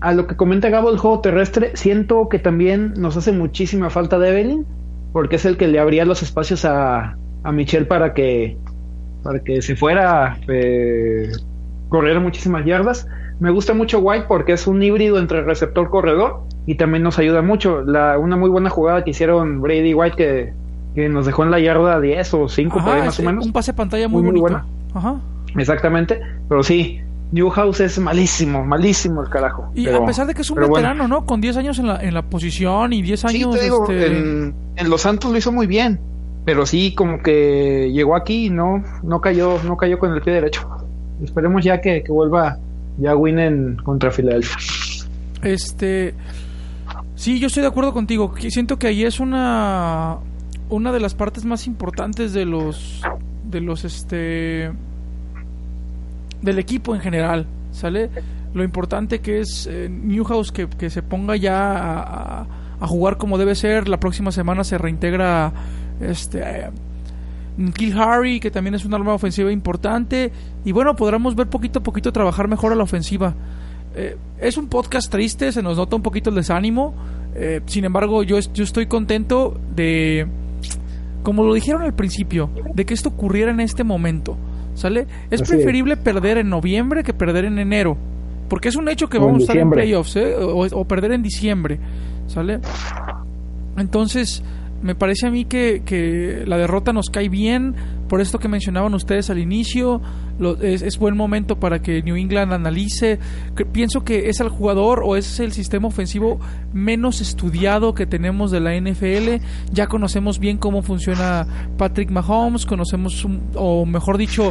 [0.00, 4.18] A lo que comenta Gabo, el juego terrestre, siento que también nos hace muchísima falta
[4.18, 4.66] de Evelyn,
[5.12, 8.56] porque es el que le abría los espacios a, a Michelle para que,
[9.22, 11.30] para que se fuera, eh,
[11.88, 13.06] correr muchísimas yardas.
[13.40, 17.80] Me gusta mucho White porque es un híbrido entre receptor-corredor y también nos ayuda mucho.
[17.82, 20.52] La, una muy buena jugada que hicieron Brady White que,
[20.94, 23.46] que nos dejó en la yarda 10 o 5 por ahí más o menos.
[23.46, 24.62] Un pase pantalla muy, muy, bonito.
[24.92, 25.16] Ajá.
[25.56, 27.00] Exactamente, pero sí,
[27.32, 29.70] Newhouse es malísimo, malísimo el carajo.
[29.74, 31.24] Y a pesar de que es un veterano, ¿no?
[31.24, 33.56] Con 10 años en la, en la posición y 10 años...
[33.56, 34.06] este...
[34.06, 35.98] en, en, Los Santos lo hizo muy bien,
[36.44, 40.34] pero sí como que llegó aquí y no, no, cayó, no cayó con el pie
[40.34, 40.68] derecho.
[41.22, 42.58] Esperemos ya que, que vuelva
[42.98, 44.56] ya win contra Filadelfia.
[45.42, 46.14] Este.
[47.14, 48.32] Sí, yo estoy de acuerdo contigo.
[48.48, 50.18] Siento que ahí es una
[50.70, 53.02] una de las partes más importantes de los
[53.44, 54.70] de los este
[56.40, 58.10] del equipo en general, ¿sale?
[58.54, 62.46] Lo importante que es eh, Newhouse que, que, se ponga ya a,
[62.80, 63.88] a, jugar como debe ser.
[63.88, 65.52] La próxima semana se reintegra
[66.00, 66.70] este
[67.74, 70.32] Kill Harry, que también es una arma ofensiva importante.
[70.64, 73.34] Y bueno, podremos ver poquito a poquito trabajar mejor a la ofensiva.
[73.94, 76.94] Eh, es un podcast triste, se nos nota un poquito el desánimo.
[77.34, 80.26] Eh, sin embargo, yo, yo estoy contento de,
[81.22, 84.36] como lo dijeron al principio, de que esto ocurriera en este momento.
[84.74, 85.06] ¿Sale?
[85.30, 87.98] Es preferible perder en noviembre que perder en enero.
[88.48, 90.34] Porque es un hecho que vamos a estar en playoffs, ¿eh?
[90.34, 91.78] o, o perder en diciembre.
[92.26, 92.60] ¿Sale?
[93.76, 94.42] Entonces,
[94.82, 97.74] me parece a mí que, que, la derrota nos cae bien,
[98.08, 100.00] por esto que mencionaban ustedes al inicio,
[100.62, 103.18] es, buen momento para que New England analice.
[103.72, 106.40] pienso que es el jugador o es el sistema ofensivo
[106.72, 109.44] menos estudiado que tenemos de la NFL.
[109.72, 114.50] Ya conocemos bien cómo funciona Patrick Mahomes, conocemos, o mejor dicho,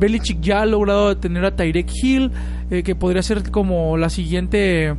[0.00, 2.30] Belichick ya ha logrado detener a Tyrek Hill,
[2.70, 4.94] eh, que podría ser como la siguiente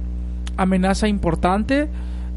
[0.58, 1.88] amenaza importante.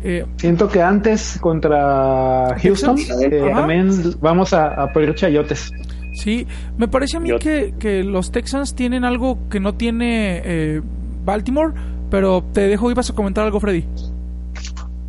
[0.04, 5.72] Eh, Siento que antes contra Houston eh, también vamos a, a poner chayotes.
[6.12, 10.82] Sí, me parece a mí que, que, los Texans tienen algo que no tiene eh,
[11.24, 11.74] Baltimore,
[12.10, 13.84] pero te dejo, ibas a comentar algo, Freddy.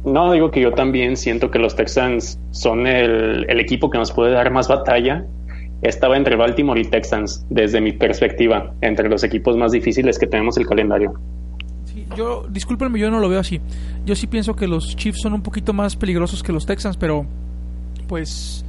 [0.05, 4.11] No, digo que yo también siento que los Texans son el, el equipo que nos
[4.11, 5.25] puede dar más batalla.
[5.81, 10.57] Estaba entre Baltimore y Texans, desde mi perspectiva, entre los equipos más difíciles que tenemos
[10.57, 11.13] el calendario
[12.15, 13.61] yo, discúlpenme, yo no lo veo así.
[14.05, 17.25] Yo sí pienso que los Chiefs son un poquito más peligrosos que los Texans, pero
[18.07, 18.65] pues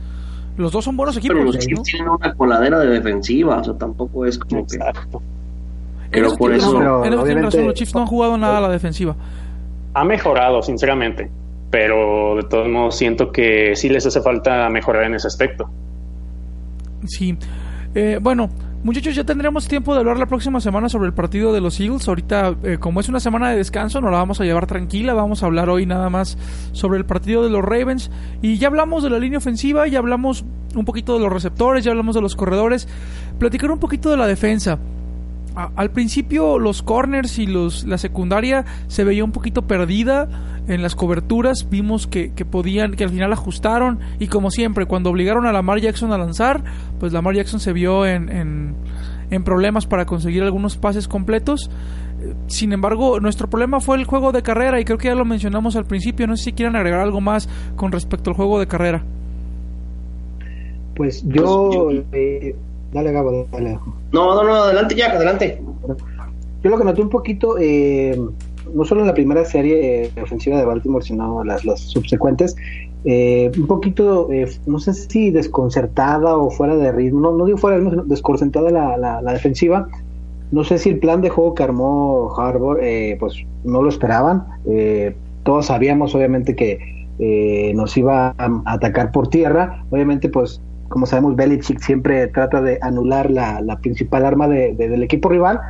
[0.56, 1.36] los dos son buenos equipos.
[1.36, 4.78] Pero los Chiefs tienen una coladera de defensiva, o sea, tampoco es como que...
[6.10, 7.04] Pero por eso...
[7.04, 9.16] en razón, los Chiefs no han jugado nada a la defensiva.
[9.94, 11.30] Ha mejorado, sinceramente.
[11.70, 15.70] Pero de todos modos siento que sí les hace falta mejorar en ese aspecto.
[17.06, 17.36] Sí.
[17.94, 18.50] Eh, bueno,
[18.82, 22.08] Muchachos, ya tendremos tiempo de hablar la próxima semana sobre el partido de los Eagles.
[22.08, 25.12] Ahorita, eh, como es una semana de descanso, nos la vamos a llevar tranquila.
[25.12, 26.38] Vamos a hablar hoy nada más
[26.72, 28.10] sobre el partido de los Ravens.
[28.40, 31.90] Y ya hablamos de la línea ofensiva, ya hablamos un poquito de los receptores, ya
[31.90, 32.88] hablamos de los corredores.
[33.38, 34.78] Platicar un poquito de la defensa
[35.74, 40.28] al principio los corners y los, la secundaria se veía un poquito perdida
[40.68, 41.68] en las coberturas.
[41.70, 44.00] Vimos que, podían, que al final ajustaron.
[44.18, 46.62] Y como siempre, cuando obligaron a Lamar Jackson a lanzar,
[46.98, 48.74] pues Lamar Jackson se vio en, en,
[49.30, 51.70] en problemas para conseguir algunos pases completos.
[52.46, 55.76] Sin embargo, nuestro problema fue el juego de carrera y creo que ya lo mencionamos
[55.76, 56.26] al principio.
[56.26, 59.02] No sé si quieren agregar algo más con respecto al juego de carrera.
[60.94, 61.70] Pues yo...
[61.86, 62.56] Pues eh,
[62.92, 63.78] Dale, Gabo, dale.
[64.12, 65.62] No, no, no, adelante, ya, adelante.
[66.62, 68.18] Yo lo que noté un poquito, eh,
[68.74, 72.56] no solo en la primera serie eh, ofensiva de Baltimore, sino las, las subsecuentes,
[73.04, 74.28] eh, un poquito,
[74.66, 78.70] no sé si desconcertada o fuera de ritmo, no, no digo fuera de ritmo, desconcertada
[78.70, 79.88] la, la, defensiva.
[80.50, 82.80] No sé si el plan de juego que armó Harbour,
[83.20, 84.46] pues no lo esperaban.
[85.44, 89.84] todos sabíamos, obviamente, que nos iba a atacar por tierra.
[89.90, 95.60] Obviamente, pues como sabemos, Belichick siempre trata de anular la, principal arma del equipo rival,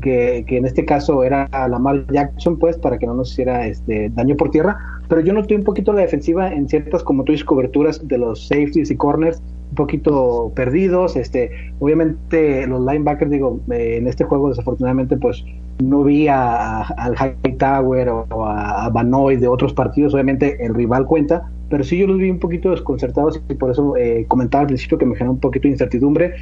[0.00, 4.36] que, en este caso era Lamar Jackson, pues, para que no nos hiciera este daño
[4.36, 4.78] por tierra.
[5.08, 8.48] Pero yo noté un poquito la defensiva en ciertas, como tú dices, coberturas de los
[8.48, 11.14] safeties y corners, un poquito perdidos.
[11.14, 15.44] Este, obviamente, los linebackers, digo, eh, en este juego, desafortunadamente, pues
[15.82, 20.14] no vi a, al Hightower o, o a, a Banoy de otros partidos.
[20.14, 23.96] Obviamente, el rival cuenta, pero sí yo los vi un poquito desconcertados y por eso
[23.96, 26.34] eh, comentaba al principio que me generó un poquito de incertidumbre,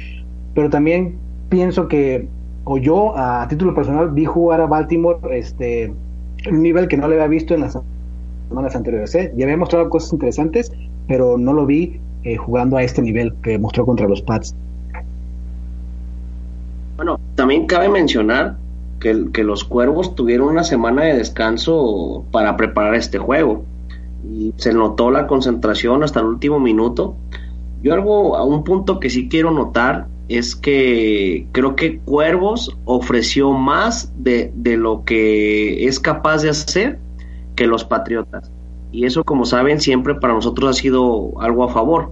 [0.55, 1.15] pero también
[1.49, 2.27] pienso que,
[2.65, 5.93] o yo a título personal vi jugar a Baltimore este,
[6.49, 7.77] un nivel que no le había visto en las
[8.49, 9.13] semanas anteriores.
[9.15, 9.31] ¿eh?
[9.37, 10.73] Ya había mostrado cosas interesantes,
[11.07, 14.55] pero no lo vi eh, jugando a este nivel que mostró contra los Pats.
[16.97, 18.57] Bueno, también cabe mencionar
[18.99, 23.63] que, que los Cuervos tuvieron una semana de descanso para preparar este juego
[24.23, 27.15] y se notó la concentración hasta el último minuto.
[27.81, 33.51] Yo algo, a un punto que sí quiero notar es que creo que Cuervos ofreció
[33.51, 36.99] más de, de lo que es capaz de hacer
[37.55, 38.51] que los Patriotas.
[38.91, 42.11] Y eso, como saben, siempre para nosotros ha sido algo a favor,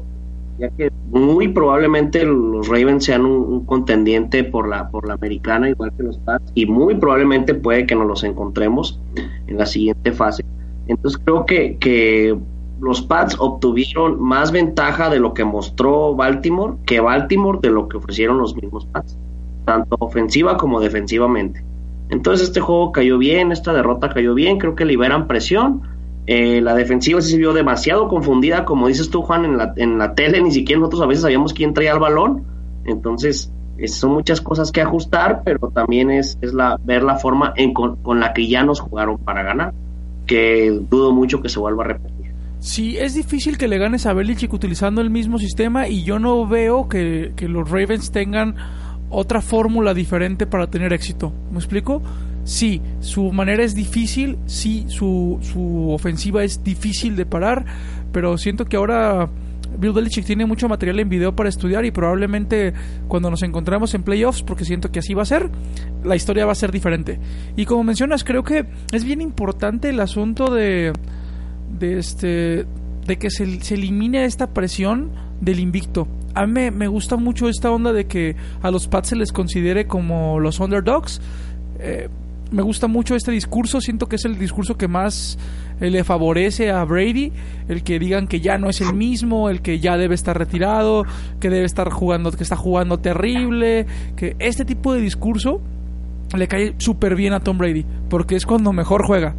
[0.59, 5.93] ya que muy probablemente los Ravens sean un, contendiente por la, por la americana, igual
[5.95, 8.99] que los Pats, y muy probablemente puede que nos los encontremos
[9.47, 10.43] en la siguiente fase.
[10.87, 12.37] Entonces creo que, que
[12.79, 17.97] los Pats obtuvieron más ventaja de lo que mostró Baltimore que Baltimore de lo que
[17.97, 19.17] ofrecieron los mismos Pats,
[19.65, 21.63] tanto ofensiva como defensivamente.
[22.09, 25.81] Entonces este juego cayó bien, esta derrota cayó bien, creo que liberan presión.
[26.25, 30.13] Eh, la defensiva se vio demasiado confundida, como dices tú, Juan, en la, en la
[30.13, 32.43] tele ni siquiera nosotros a veces sabíamos quién traía el balón.
[32.85, 33.51] Entonces,
[33.87, 38.19] son muchas cosas que ajustar, pero también es, es la, ver la forma en, con
[38.19, 39.73] la que ya nos jugaron para ganar
[40.27, 42.17] que dudo mucho que se vuelva a repetir.
[42.59, 46.45] Sí, es difícil que le ganes a Belichick utilizando el mismo sistema y yo no
[46.47, 48.55] veo que, los Ravens tengan
[49.09, 51.31] otra fórmula diferente para tener éxito.
[51.51, 52.01] ¿Me explico?
[52.43, 57.65] Sí, su manera es difícil, sí, su, su ofensiva es difícil de parar,
[58.11, 59.29] pero siento que ahora
[59.77, 62.73] Bill Belichick tiene mucho material en video para estudiar y probablemente
[63.07, 65.49] cuando nos encontremos en playoffs, porque siento que así va a ser,
[66.07, 67.19] la historia va a ser diferente.
[67.55, 70.93] Y como mencionas, creo que es bien importante el asunto de,
[71.79, 72.65] de este
[73.05, 76.07] de que se, se elimine esta presión del invicto.
[76.33, 79.87] A mí me, gusta mucho esta onda de que a los Pats se les considere
[79.87, 81.21] como los underdogs.
[81.79, 82.09] Eh,
[82.51, 85.37] me gusta mucho este discurso, siento que es el discurso que más
[85.79, 87.31] eh, le favorece a Brady,
[87.67, 91.03] el que digan que ya no es el mismo, el que ya debe estar retirado,
[91.39, 95.61] que debe estar jugando, que está jugando terrible, que este tipo de discurso
[96.35, 99.35] le cae súper bien a Tom Brady, porque es cuando mejor juega.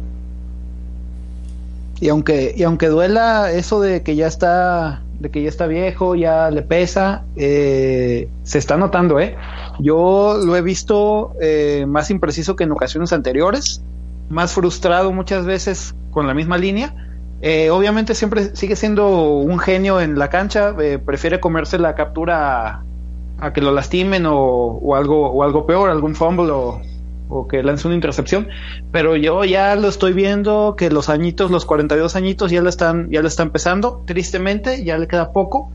[2.01, 6.15] Y aunque, y aunque duela eso de que ya está, de que ya está viejo,
[6.15, 9.35] ya le pesa, eh, se está notando, ¿eh?
[9.79, 13.81] Yo lo he visto eh, más impreciso que en ocasiones anteriores,
[14.29, 16.93] más frustrado muchas veces con la misma línea.
[17.41, 22.83] Eh, obviamente siempre sigue siendo un genio en la cancha, eh, prefiere comerse la captura
[23.41, 26.81] a, que lo lastimen o, algo, o algo peor, algún fumble o,
[27.29, 28.47] o que lance una intercepción,
[28.91, 33.09] pero yo ya lo estoy viendo que los añitos, los 42 añitos ya le están,
[33.11, 35.71] ya le está empezando, tristemente, ya le queda poco,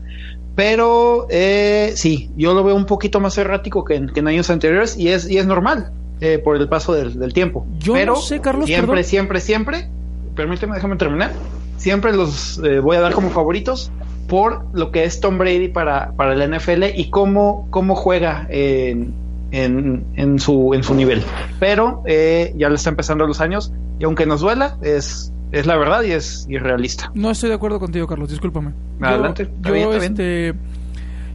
[0.55, 5.09] pero eh, sí, yo lo veo un poquito más errático que en, años anteriores y
[5.09, 5.91] es, y es normal.
[6.21, 7.65] eh, por el paso del, del tiempo.
[7.77, 9.03] Yo Pero no sé, Carlos, siempre, perdón.
[9.03, 9.89] siempre, siempre,
[10.33, 11.31] permíteme, déjame terminar.
[11.77, 13.91] Siempre los eh, voy a dar como favoritos
[14.27, 19.13] por lo que es Tom Brady para, para la NFL y cómo, cómo juega en,
[19.51, 21.21] en, en su, en su nivel.
[21.59, 25.77] Pero eh, ya le está empezando los años y aunque nos duela, es, es la
[25.77, 27.11] verdad y es irrealista.
[27.13, 28.71] No estoy de acuerdo contigo, Carlos, discúlpame.
[28.99, 29.93] Yo- Adelante, Yo, bien.
[29.93, 30.53] este,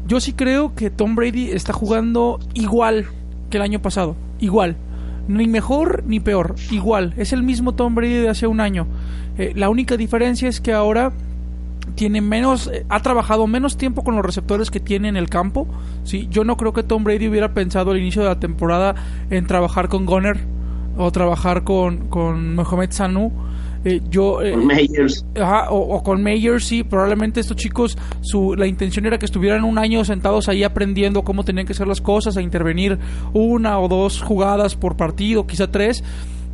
[0.07, 3.07] yo sí creo que Tom Brady está jugando igual
[3.51, 4.17] que el año pasado.
[4.41, 4.77] Igual.
[5.29, 6.57] Ni mejor ni peor.
[6.73, 7.15] Igual.
[7.17, 8.87] Es el mismo Tom Brady de hace un año.
[9.39, 11.13] Eh, la única diferencia es que ahora
[11.95, 15.67] tiene menos, eh, ha trabajado menos tiempo con los receptores que tiene en el campo.
[16.05, 18.95] Sí, yo no creo que Tom Brady hubiera pensado al inicio de la temporada
[19.31, 20.39] en trabajar con Gunner
[20.97, 23.33] o trabajar con, con Mohamed Sanu.
[23.83, 24.55] Eh, yo, eh.
[25.41, 29.65] Ajá, o, o con Mayer, sí, probablemente estos chicos, su, la intención era que estuvieran
[29.65, 32.99] un año sentados ahí aprendiendo cómo tenían que hacer las cosas, a intervenir
[33.33, 36.05] una o dos jugadas por partido, quizá tres,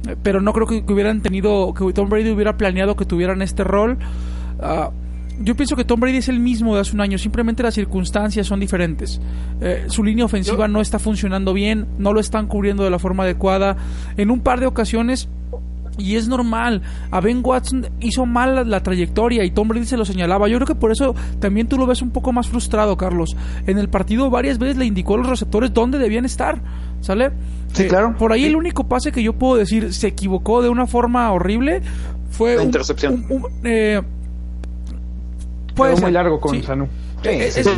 [0.09, 3.43] eh, pero no creo que, que hubieran tenido, que Tom Brady hubiera planeado que tuvieran
[3.43, 3.99] este rol.
[4.61, 4.91] Ah,
[5.43, 8.47] yo pienso que Tom Brady es el mismo de hace un año, simplemente las circunstancias
[8.47, 9.21] son diferentes.
[9.61, 13.25] Eh, su línea ofensiva no está funcionando bien, no lo están cubriendo de la forma
[13.25, 13.77] adecuada.
[14.17, 15.29] En un par de ocasiones
[15.99, 16.83] y es normal.
[17.11, 20.47] A Ben Watson hizo mal la, la trayectoria y Tom Brady se lo señalaba.
[20.49, 23.35] Yo creo que por eso también tú lo ves un poco más frustrado, Carlos.
[23.67, 26.61] En el partido varias veces le indicó a los receptores dónde debían estar.
[27.01, 27.31] ¿Sale?
[27.73, 28.15] Sí, claro.
[28.19, 28.47] Por ahí Sí.
[28.49, 31.81] el único pase que yo puedo decir se equivocó de una forma horrible
[32.31, 33.25] fue La un- intercepción.
[33.31, 34.03] un- un- eh,
[35.77, 36.05] puede Quedó ser.
[36.07, 36.63] muy largo con Sí.
[36.63, 36.89] Sanu.
[37.23, 37.75] Sí, sí, Ese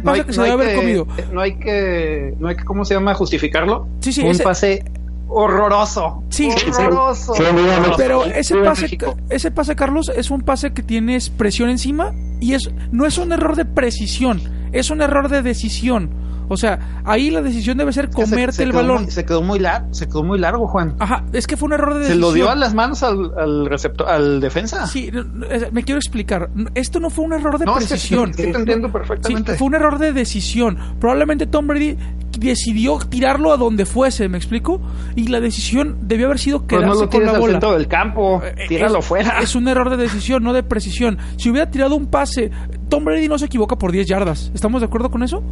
[0.00, 1.06] no pase hay- que se no debe hay haber comido.
[1.32, 3.14] No hay que, no hay que, ¿cómo se llama?
[3.14, 3.86] Justificarlo.
[4.00, 4.84] Sí, sí, Un ese- pase
[5.28, 6.22] horroroso.
[6.30, 6.48] Sí.
[6.50, 7.34] horroroso.
[7.34, 7.94] Sí, horroroso.
[7.96, 8.98] Pero ese pase,
[9.30, 13.32] ese pase, Carlos, es un pase que tienes presión encima y es no es un
[13.32, 14.40] error de precisión,
[14.72, 16.10] es un error de decisión.
[16.48, 19.02] O sea, ahí la decisión debe ser Se- comerte se el balón.
[19.04, 20.94] muy- se quedó muy largo, se quedó muy largo, Juan.
[20.98, 22.20] Ajá, es que fue un error de Se decisión.
[22.20, 24.86] lo dio a las manos al, al receptor, al defensa.
[24.86, 26.50] Sí, eh, me quiero explicar.
[26.74, 28.32] Esto no fue un error de no, es que precisión.
[28.34, 29.54] sí, sí te entiendo Sí, perfectamente.
[29.56, 30.78] fue un error de decisión.
[31.00, 31.96] Probablemente Tom Brady
[32.38, 34.80] decidió tirarlo a donde fuese, ¿me explico?
[35.16, 37.52] Y la decisión debió haber sido Pues quedarse no lo con la al bola.
[37.54, 39.40] centro del campo, Eh, tíralo es, fuera.
[39.40, 41.18] Es un error de decisión, no de precisión.
[41.36, 42.50] Si hubiera tirado un pase,
[42.88, 44.50] Tom Brady no se equivoca por 10 yardas.
[44.54, 45.42] ¿Estamos de acuerdo con eso?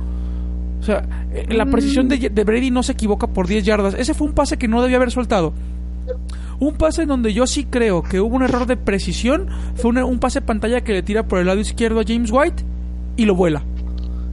[0.86, 3.94] O sea, eh, la precisión de, de Brady no se equivoca por 10 yardas.
[3.94, 5.52] Ese fue un pase que no debía haber soltado.
[6.60, 9.98] Un pase en donde yo sí creo que hubo un error de precisión fue un,
[9.98, 12.62] un pase pantalla que le tira por el lado izquierdo a James White
[13.16, 13.64] y lo vuela.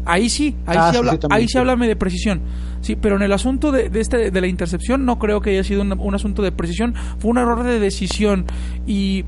[0.06, 2.42] Ahí sí, ahí Ah, sí, sí, habla, sí, ahí sí háblame de precisión.
[2.82, 5.64] Sí, pero en el asunto de, de este, de la intercepción no creo que haya
[5.64, 8.46] sido un, un asunto de precisión, fue un error de decisión
[8.86, 9.26] y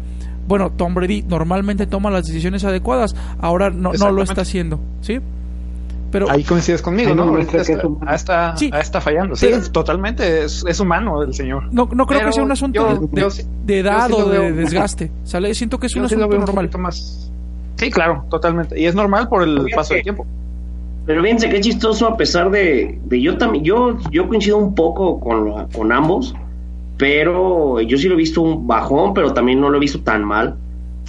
[0.48, 5.20] bueno, Tom Brady normalmente toma las decisiones adecuadas, ahora no, no lo está haciendo, ¿sí?
[6.12, 7.26] Pero Ahí coincides conmigo, Ahí ¿no?
[7.26, 8.00] no está, es humano.
[8.08, 8.70] ah, está, Sí.
[8.72, 9.36] ah, está fallando.
[9.36, 10.46] Sí, Pero- totalmente.
[10.46, 11.64] Es, es humano el señor.
[11.74, 14.08] no, no creo Pero que sea un asunto yo- de, de- yo sí- de edad
[14.08, 15.54] sí o de veo- desgaste, ¿sale?
[15.54, 16.56] Siento que es un sí asunto un normal.
[16.56, 17.32] poquito más.
[17.76, 18.80] Sí, claro, totalmente.
[18.80, 20.26] Y es normal por el paso del tiempo.
[21.06, 25.20] Pero fíjense qué chistoso, a pesar de, de yo también, yo, yo coincido un poco
[25.20, 26.34] con, lo- con ambos,
[26.98, 30.24] pero yo sí lo he visto un bajón, pero también no lo he visto tan
[30.24, 30.56] mal.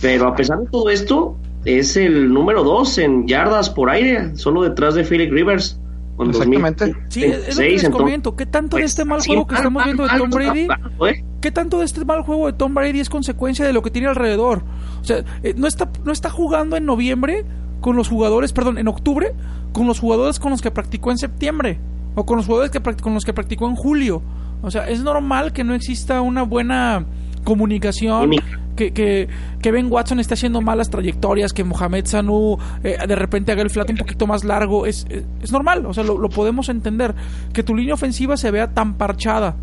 [0.00, 4.62] Pero a pesar de todo esto, es el número dos en yardas por aire, solo
[4.62, 5.78] detrás de Philip Rivers.
[6.16, 6.86] con Exactamente.
[6.86, 8.36] 2006, Sí, es lo que les entonces, comento.
[8.36, 10.66] ¿Qué tanto de pues, este mal sí, juego que mal, estamos viendo de Tom Brady?
[10.66, 11.24] mal, ¿eh?
[11.42, 14.08] ¿Qué tanto de este mal juego de Tom Brady es consecuencia de lo que tiene
[14.08, 14.62] alrededor?
[15.00, 17.44] O sea, eh, no está, no está jugando en noviembre
[17.80, 19.34] con los jugadores, perdón, en octubre,
[19.72, 21.78] con los jugadores con los que practicó en septiembre,
[22.14, 24.22] o con los jugadores que con los que practicó en julio.
[24.62, 27.04] O sea, es normal que no exista una buena
[27.46, 28.30] comunicación,
[28.76, 29.28] que, que,
[29.62, 33.70] que Ben Watson esté haciendo malas trayectorias, que Mohamed Sanu eh, de repente haga el
[33.70, 37.14] flat un poquito más largo, es, es, es normal, o sea, lo, lo podemos entender.
[37.54, 39.56] Que tu línea ofensiva se vea tan parchada,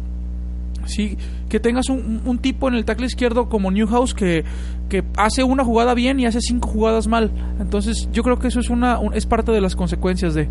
[0.86, 1.18] Sí,
[1.48, 4.44] que tengas un, un tipo en el tackle izquierdo como Newhouse que,
[4.90, 7.32] que hace una jugada bien y hace cinco jugadas mal.
[7.62, 10.50] Entonces, yo creo que eso es una un- es parte de las consecuencias de.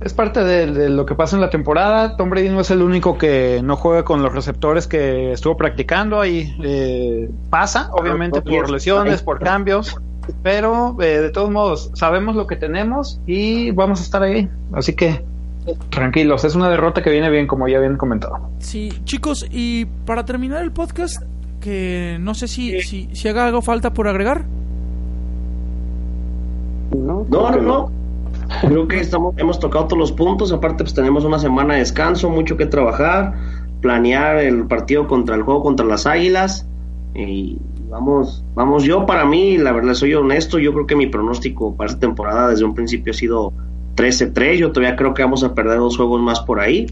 [0.00, 2.16] Es parte de, de lo que pasa en la temporada.
[2.16, 6.20] Tom Brady no es el único que no juega con los receptores que estuvo practicando.
[6.20, 9.98] Ahí eh, pasa, obviamente, por lesiones, por cambios.
[10.42, 14.48] Pero eh, de todos modos, sabemos lo que tenemos y vamos a estar ahí.
[14.72, 15.24] Así que
[15.90, 18.50] tranquilos, es una derrota que viene bien, como ya habían comentado.
[18.58, 21.22] Sí, chicos, y para terminar el podcast,
[21.60, 24.44] que no sé si, si, si haga algo falta por agregar.
[26.96, 27.95] No, no, no.
[28.60, 30.52] Creo que estamos, hemos tocado todos los puntos.
[30.52, 33.34] Aparte, pues tenemos una semana de descanso, mucho que trabajar,
[33.80, 36.66] planear el partido contra el juego contra las Águilas.
[37.14, 38.84] Y vamos, vamos.
[38.84, 40.58] Yo, para mí, la verdad, soy honesto.
[40.58, 43.52] Yo creo que mi pronóstico para esta temporada desde un principio ha sido
[43.96, 44.56] 13-3.
[44.56, 46.86] Yo todavía creo que vamos a perder dos juegos más por ahí.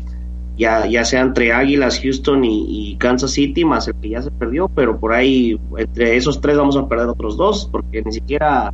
[0.57, 4.69] Ya, ya sea entre Águilas, Houston y, Kansas City, más el que ya se perdió,
[4.69, 8.73] pero por ahí, entre esos tres vamos a perder otros dos, porque ni siquiera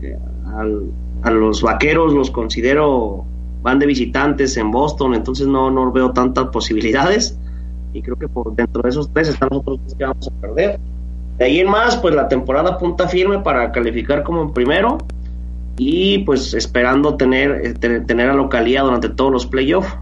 [0.00, 0.16] eh,
[1.22, 3.24] a los vaqueros los considero
[3.62, 7.38] van de visitantes en Boston, entonces no, no veo tantas posibilidades
[7.92, 10.40] y creo que por dentro de esos tres están los otros tres que vamos a
[10.40, 10.80] perder.
[11.38, 14.98] De ahí en más, pues la temporada punta firme para calificar como primero
[15.76, 19.96] y pues esperando tener, eh, tener, a localía durante todos los playoffs.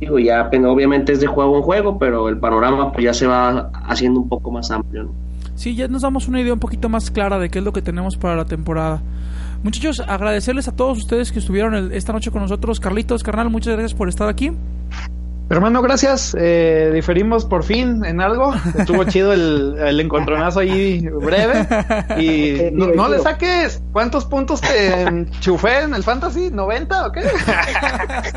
[0.00, 3.26] Digo, ya pues, obviamente es de juego en juego, pero el panorama pues ya se
[3.26, 5.10] va haciendo un poco más amplio.
[5.54, 7.80] Sí, ya nos damos una idea un poquito más clara de qué es lo que
[7.80, 9.02] tenemos para la temporada.
[9.62, 12.80] Muchachos, agradecerles a todos ustedes que estuvieron esta noche con nosotros.
[12.80, 14.52] Carlitos, carnal, muchas gracias por estar aquí.
[15.48, 16.36] Hermano, gracias.
[16.38, 18.52] Eh, diferimos por fin en algo.
[18.76, 21.66] Estuvo chido el, el encontronazo ahí breve.
[22.18, 23.82] Y no, le saques.
[23.92, 26.50] ¿Cuántos puntos te enchufé en el Fantasy?
[26.50, 27.20] ¿90 o qué?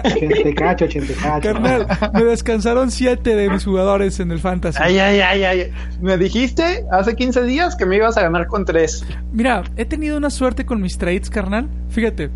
[0.06, 1.42] 80 cacho, 80 cacho.
[1.42, 4.78] Carnal, me descansaron 7 de mis jugadores en el Fantasy.
[4.82, 5.72] Ay, ay, ay, ay.
[6.02, 9.06] Me dijiste hace 15 días que me ibas a ganar con 3.
[9.32, 11.70] Mira, he tenido una suerte con mis trades, carnal.
[11.90, 12.30] Fíjate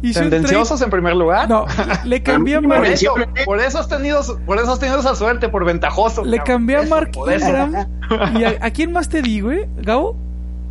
[0.00, 1.48] ¿Tendenciosos en primer lugar?
[1.48, 1.66] No,
[2.04, 2.82] le cambié a Mark...
[3.44, 6.24] Por eso, has tenido, por eso has tenido esa suerte, por ventajoso.
[6.24, 7.74] Le cambié a Mark Ingram.
[8.38, 10.16] ¿Y a, quién más te digo, eh, Gabo?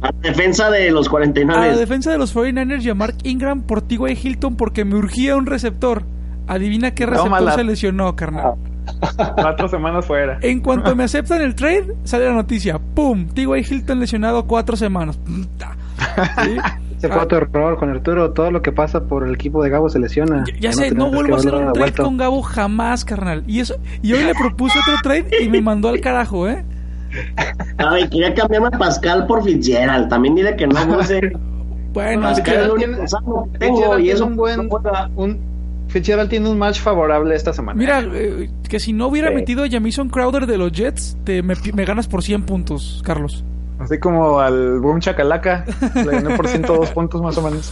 [0.02, 3.64] A defensa de los 49 A la defensa de los 49ers y a Mark Ingram
[3.64, 4.18] por T.Y.
[4.22, 6.04] Hilton porque me urgía un receptor.
[6.48, 8.54] Adivina qué receptor se lesionó, carnal.
[9.36, 10.38] Cuatro semanas fuera.
[10.42, 12.80] En cuanto me aceptan el trade, sale la noticia.
[12.80, 13.28] ¡Pum!
[13.28, 13.66] T.Y.
[13.68, 15.20] Hilton lesionado cuatro semanas.
[16.44, 16.58] ¿Sí?
[16.98, 18.32] Se fue otro error con Arturo.
[18.32, 20.44] Todo lo que pasa por el equipo de Gabo se lesiona.
[20.60, 23.44] Ya, sé, no, vuelvo a hacer un trade con Gabo jamás, carnal.
[23.48, 26.66] Y eso y hoy le propuse otro trade y me mandó al carajo, ¿eh?
[27.78, 30.10] Ay, quería cambiarme a Pascal por Fitzgerald.
[30.10, 31.22] También dile que no, no sé.
[31.94, 32.98] Bueno, es que tiene,
[33.58, 34.70] tengo y es un buen.
[35.16, 35.40] Un,
[35.88, 37.76] Fitzgerald tiene un match favorable esta semana.
[37.76, 41.56] Mira, eh, que si no hubiera metido a Jamison Crowder de los Jets, te, me,
[41.74, 43.44] me ganas por 100 puntos, Carlos.
[43.80, 45.64] Así como al Boom Chacalaca,
[45.94, 47.72] le gané por 102 puntos más o menos.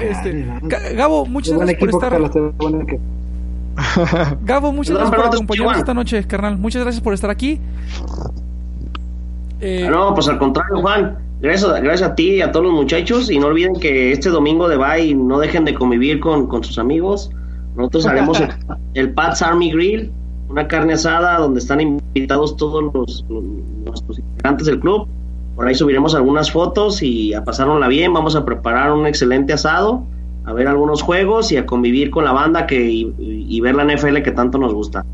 [0.00, 0.46] Este,
[0.94, 2.12] Gabo, muchas gracias por estar.
[4.44, 6.56] Gabo, muchas gracias por acompañarnos esta noche, carnal.
[6.56, 7.60] Muchas gracias por estar aquí.
[9.60, 9.88] Eh...
[9.90, 11.18] No, pues al contrario, Juan.
[11.40, 13.30] Gracias, gracias a ti y a todos los muchachos.
[13.30, 16.78] Y no olviden que este domingo de Bay no dejen de convivir con, con sus
[16.78, 17.30] amigos.
[17.74, 18.50] Nosotros haremos el,
[18.94, 20.12] el Pat's Army Grill,
[20.48, 25.08] una carne asada donde están invitados todos los, los, los integrantes del club
[25.60, 28.14] por ahí subiremos algunas fotos y a pasárnosla bien.
[28.14, 30.06] Vamos a preparar un excelente asado,
[30.46, 34.22] a ver algunos juegos y a convivir con la banda que y, ver la NFL
[34.22, 35.04] que tanto nos gusta.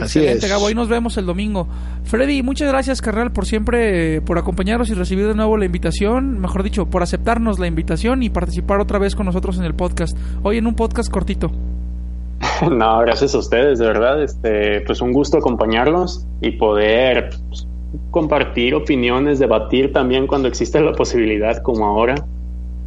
[0.00, 0.68] excelente, Gabo.
[0.68, 1.66] Ahí nos vemos el domingo.
[2.04, 6.38] Freddy, muchas gracias, carnal, por siempre, por acompañarnos y recibir de nuevo la invitación.
[6.38, 10.16] Mejor dicho, por aceptarnos la invitación y participar otra vez con nosotros en el podcast.
[10.44, 11.50] Hoy en un podcast cortito.
[12.70, 14.22] No, gracias a ustedes, de verdad.
[14.22, 17.66] Este, pues un gusto acompañarlos y poder pues,
[18.10, 22.14] compartir opiniones, debatir también cuando existe la posibilidad como ahora.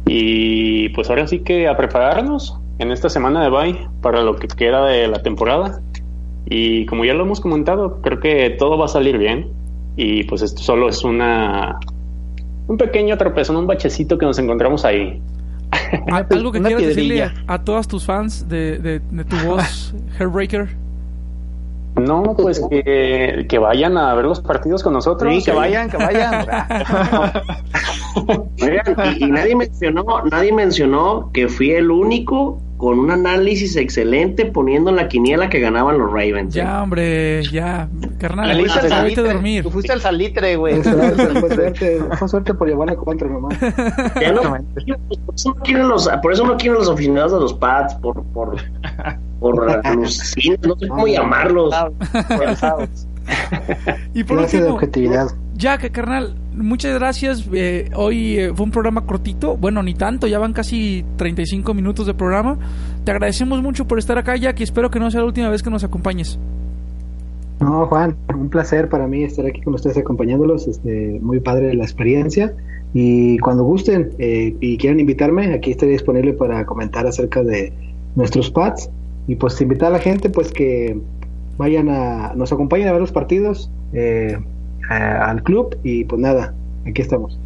[0.06, 4.48] Y pues ahora sí que a prepararnos en esta semana de bye para lo que
[4.48, 5.80] queda de la temporada.
[6.48, 9.48] Y como ya lo hemos comentado, creo que todo va a salir bien.
[9.96, 11.78] Y pues esto solo es una
[12.68, 15.20] un pequeño tropezón, un bachecito que nos encontramos ahí.
[16.30, 20.85] ¿Algo que quieras decirle a, todas tus fans de, de, de tu voz, Hairbreaker?
[21.96, 25.32] No, pues que, que, vayan a ver los partidos con nosotros.
[25.34, 26.46] Sí, que vayan, que vayan.
[29.18, 34.90] y, y, nadie mencionó, nadie mencionó que fui el único con un análisis excelente poniendo
[34.90, 36.54] en la quiniela que ganaban los Ravens.
[36.54, 36.82] Ya, ¿eh?
[36.82, 37.88] hombre, ya.
[38.18, 39.62] Carnal, fuiste al salitre, dormir.
[39.62, 40.82] Tú fuiste al salitre, güey.
[42.18, 43.56] Fue suerte, por llevar a contra nomás.
[44.20, 47.54] Ya no, por, eso no quieren los, por eso no quieren los aficionados de los
[47.54, 48.56] pads, por, por,
[49.40, 49.56] por
[49.96, 50.06] los
[50.62, 51.74] no sé cómo llamarlos.
[54.14, 55.28] y por último, objetividad.
[55.56, 57.48] Jack, carnal, muchas gracias.
[57.50, 59.56] Eh, hoy eh, fue un programa cortito.
[59.56, 62.58] Bueno, ni tanto, ya van casi 35 minutos de programa.
[63.04, 65.62] Te agradecemos mucho por estar acá, Jack, y espero que no sea la última vez
[65.62, 66.38] que nos acompañes.
[67.60, 70.68] No, Juan, un placer para mí estar aquí con ustedes acompañándolos.
[70.68, 72.54] Este, muy padre la experiencia.
[72.92, 77.72] Y cuando gusten eh, y quieran invitarme, aquí estaré disponible para comentar acerca de
[78.14, 78.90] nuestros pads.
[79.26, 81.00] Y pues invitar a la gente pues que
[81.56, 83.70] vayan a, nos acompañen a ver los partidos.
[83.94, 84.38] Eh,
[84.88, 86.54] al club y pues nada,
[86.86, 87.38] aquí estamos.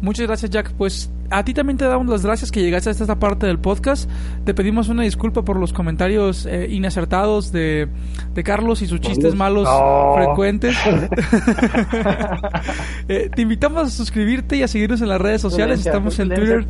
[0.00, 3.18] Muchas gracias Jack, pues a ti también te damos las gracias que llegaste a esta
[3.18, 4.08] parte del podcast.
[4.44, 7.88] Te pedimos una disculpa por los comentarios eh, inacertados de,
[8.34, 9.68] de, Carlos y sus chistes malos
[10.14, 10.76] frecuentes.
[13.08, 15.84] eh, te invitamos a suscribirte y a seguirnos en las redes sociales.
[15.84, 16.66] Estamos en Twitter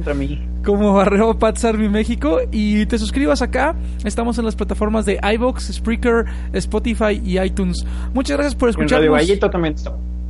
[0.65, 3.75] como arroba Patsarmi México y te suscribas acá.
[4.05, 7.85] Estamos en las plataformas de iVoox, Spreaker, Spotify y iTunes.
[8.15, 9.09] Muchas gracias por escucharnos.
[9.09, 9.75] Radio Gallito también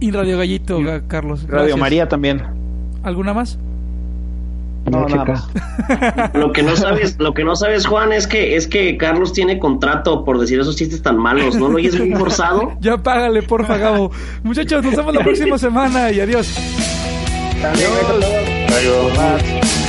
[0.00, 1.46] Y Radio Gallito, Carlos.
[1.48, 2.42] Radio María también.
[3.02, 3.58] ¿Alguna más?
[4.90, 5.48] No, nada más.
[6.34, 9.58] Lo que no sabes, lo que no sabes, Juan, es que es que Carlos tiene
[9.58, 11.68] contrato por decir esos chistes tan malos, ¿no?
[11.68, 12.72] ¿Lo oyes muy forzado?
[12.80, 14.10] ya págale, porfa, Gabo.
[14.42, 16.54] Muchachos, nos vemos la próxima semana y adiós.
[17.62, 17.92] Adiós.
[18.68, 19.85] Adiós.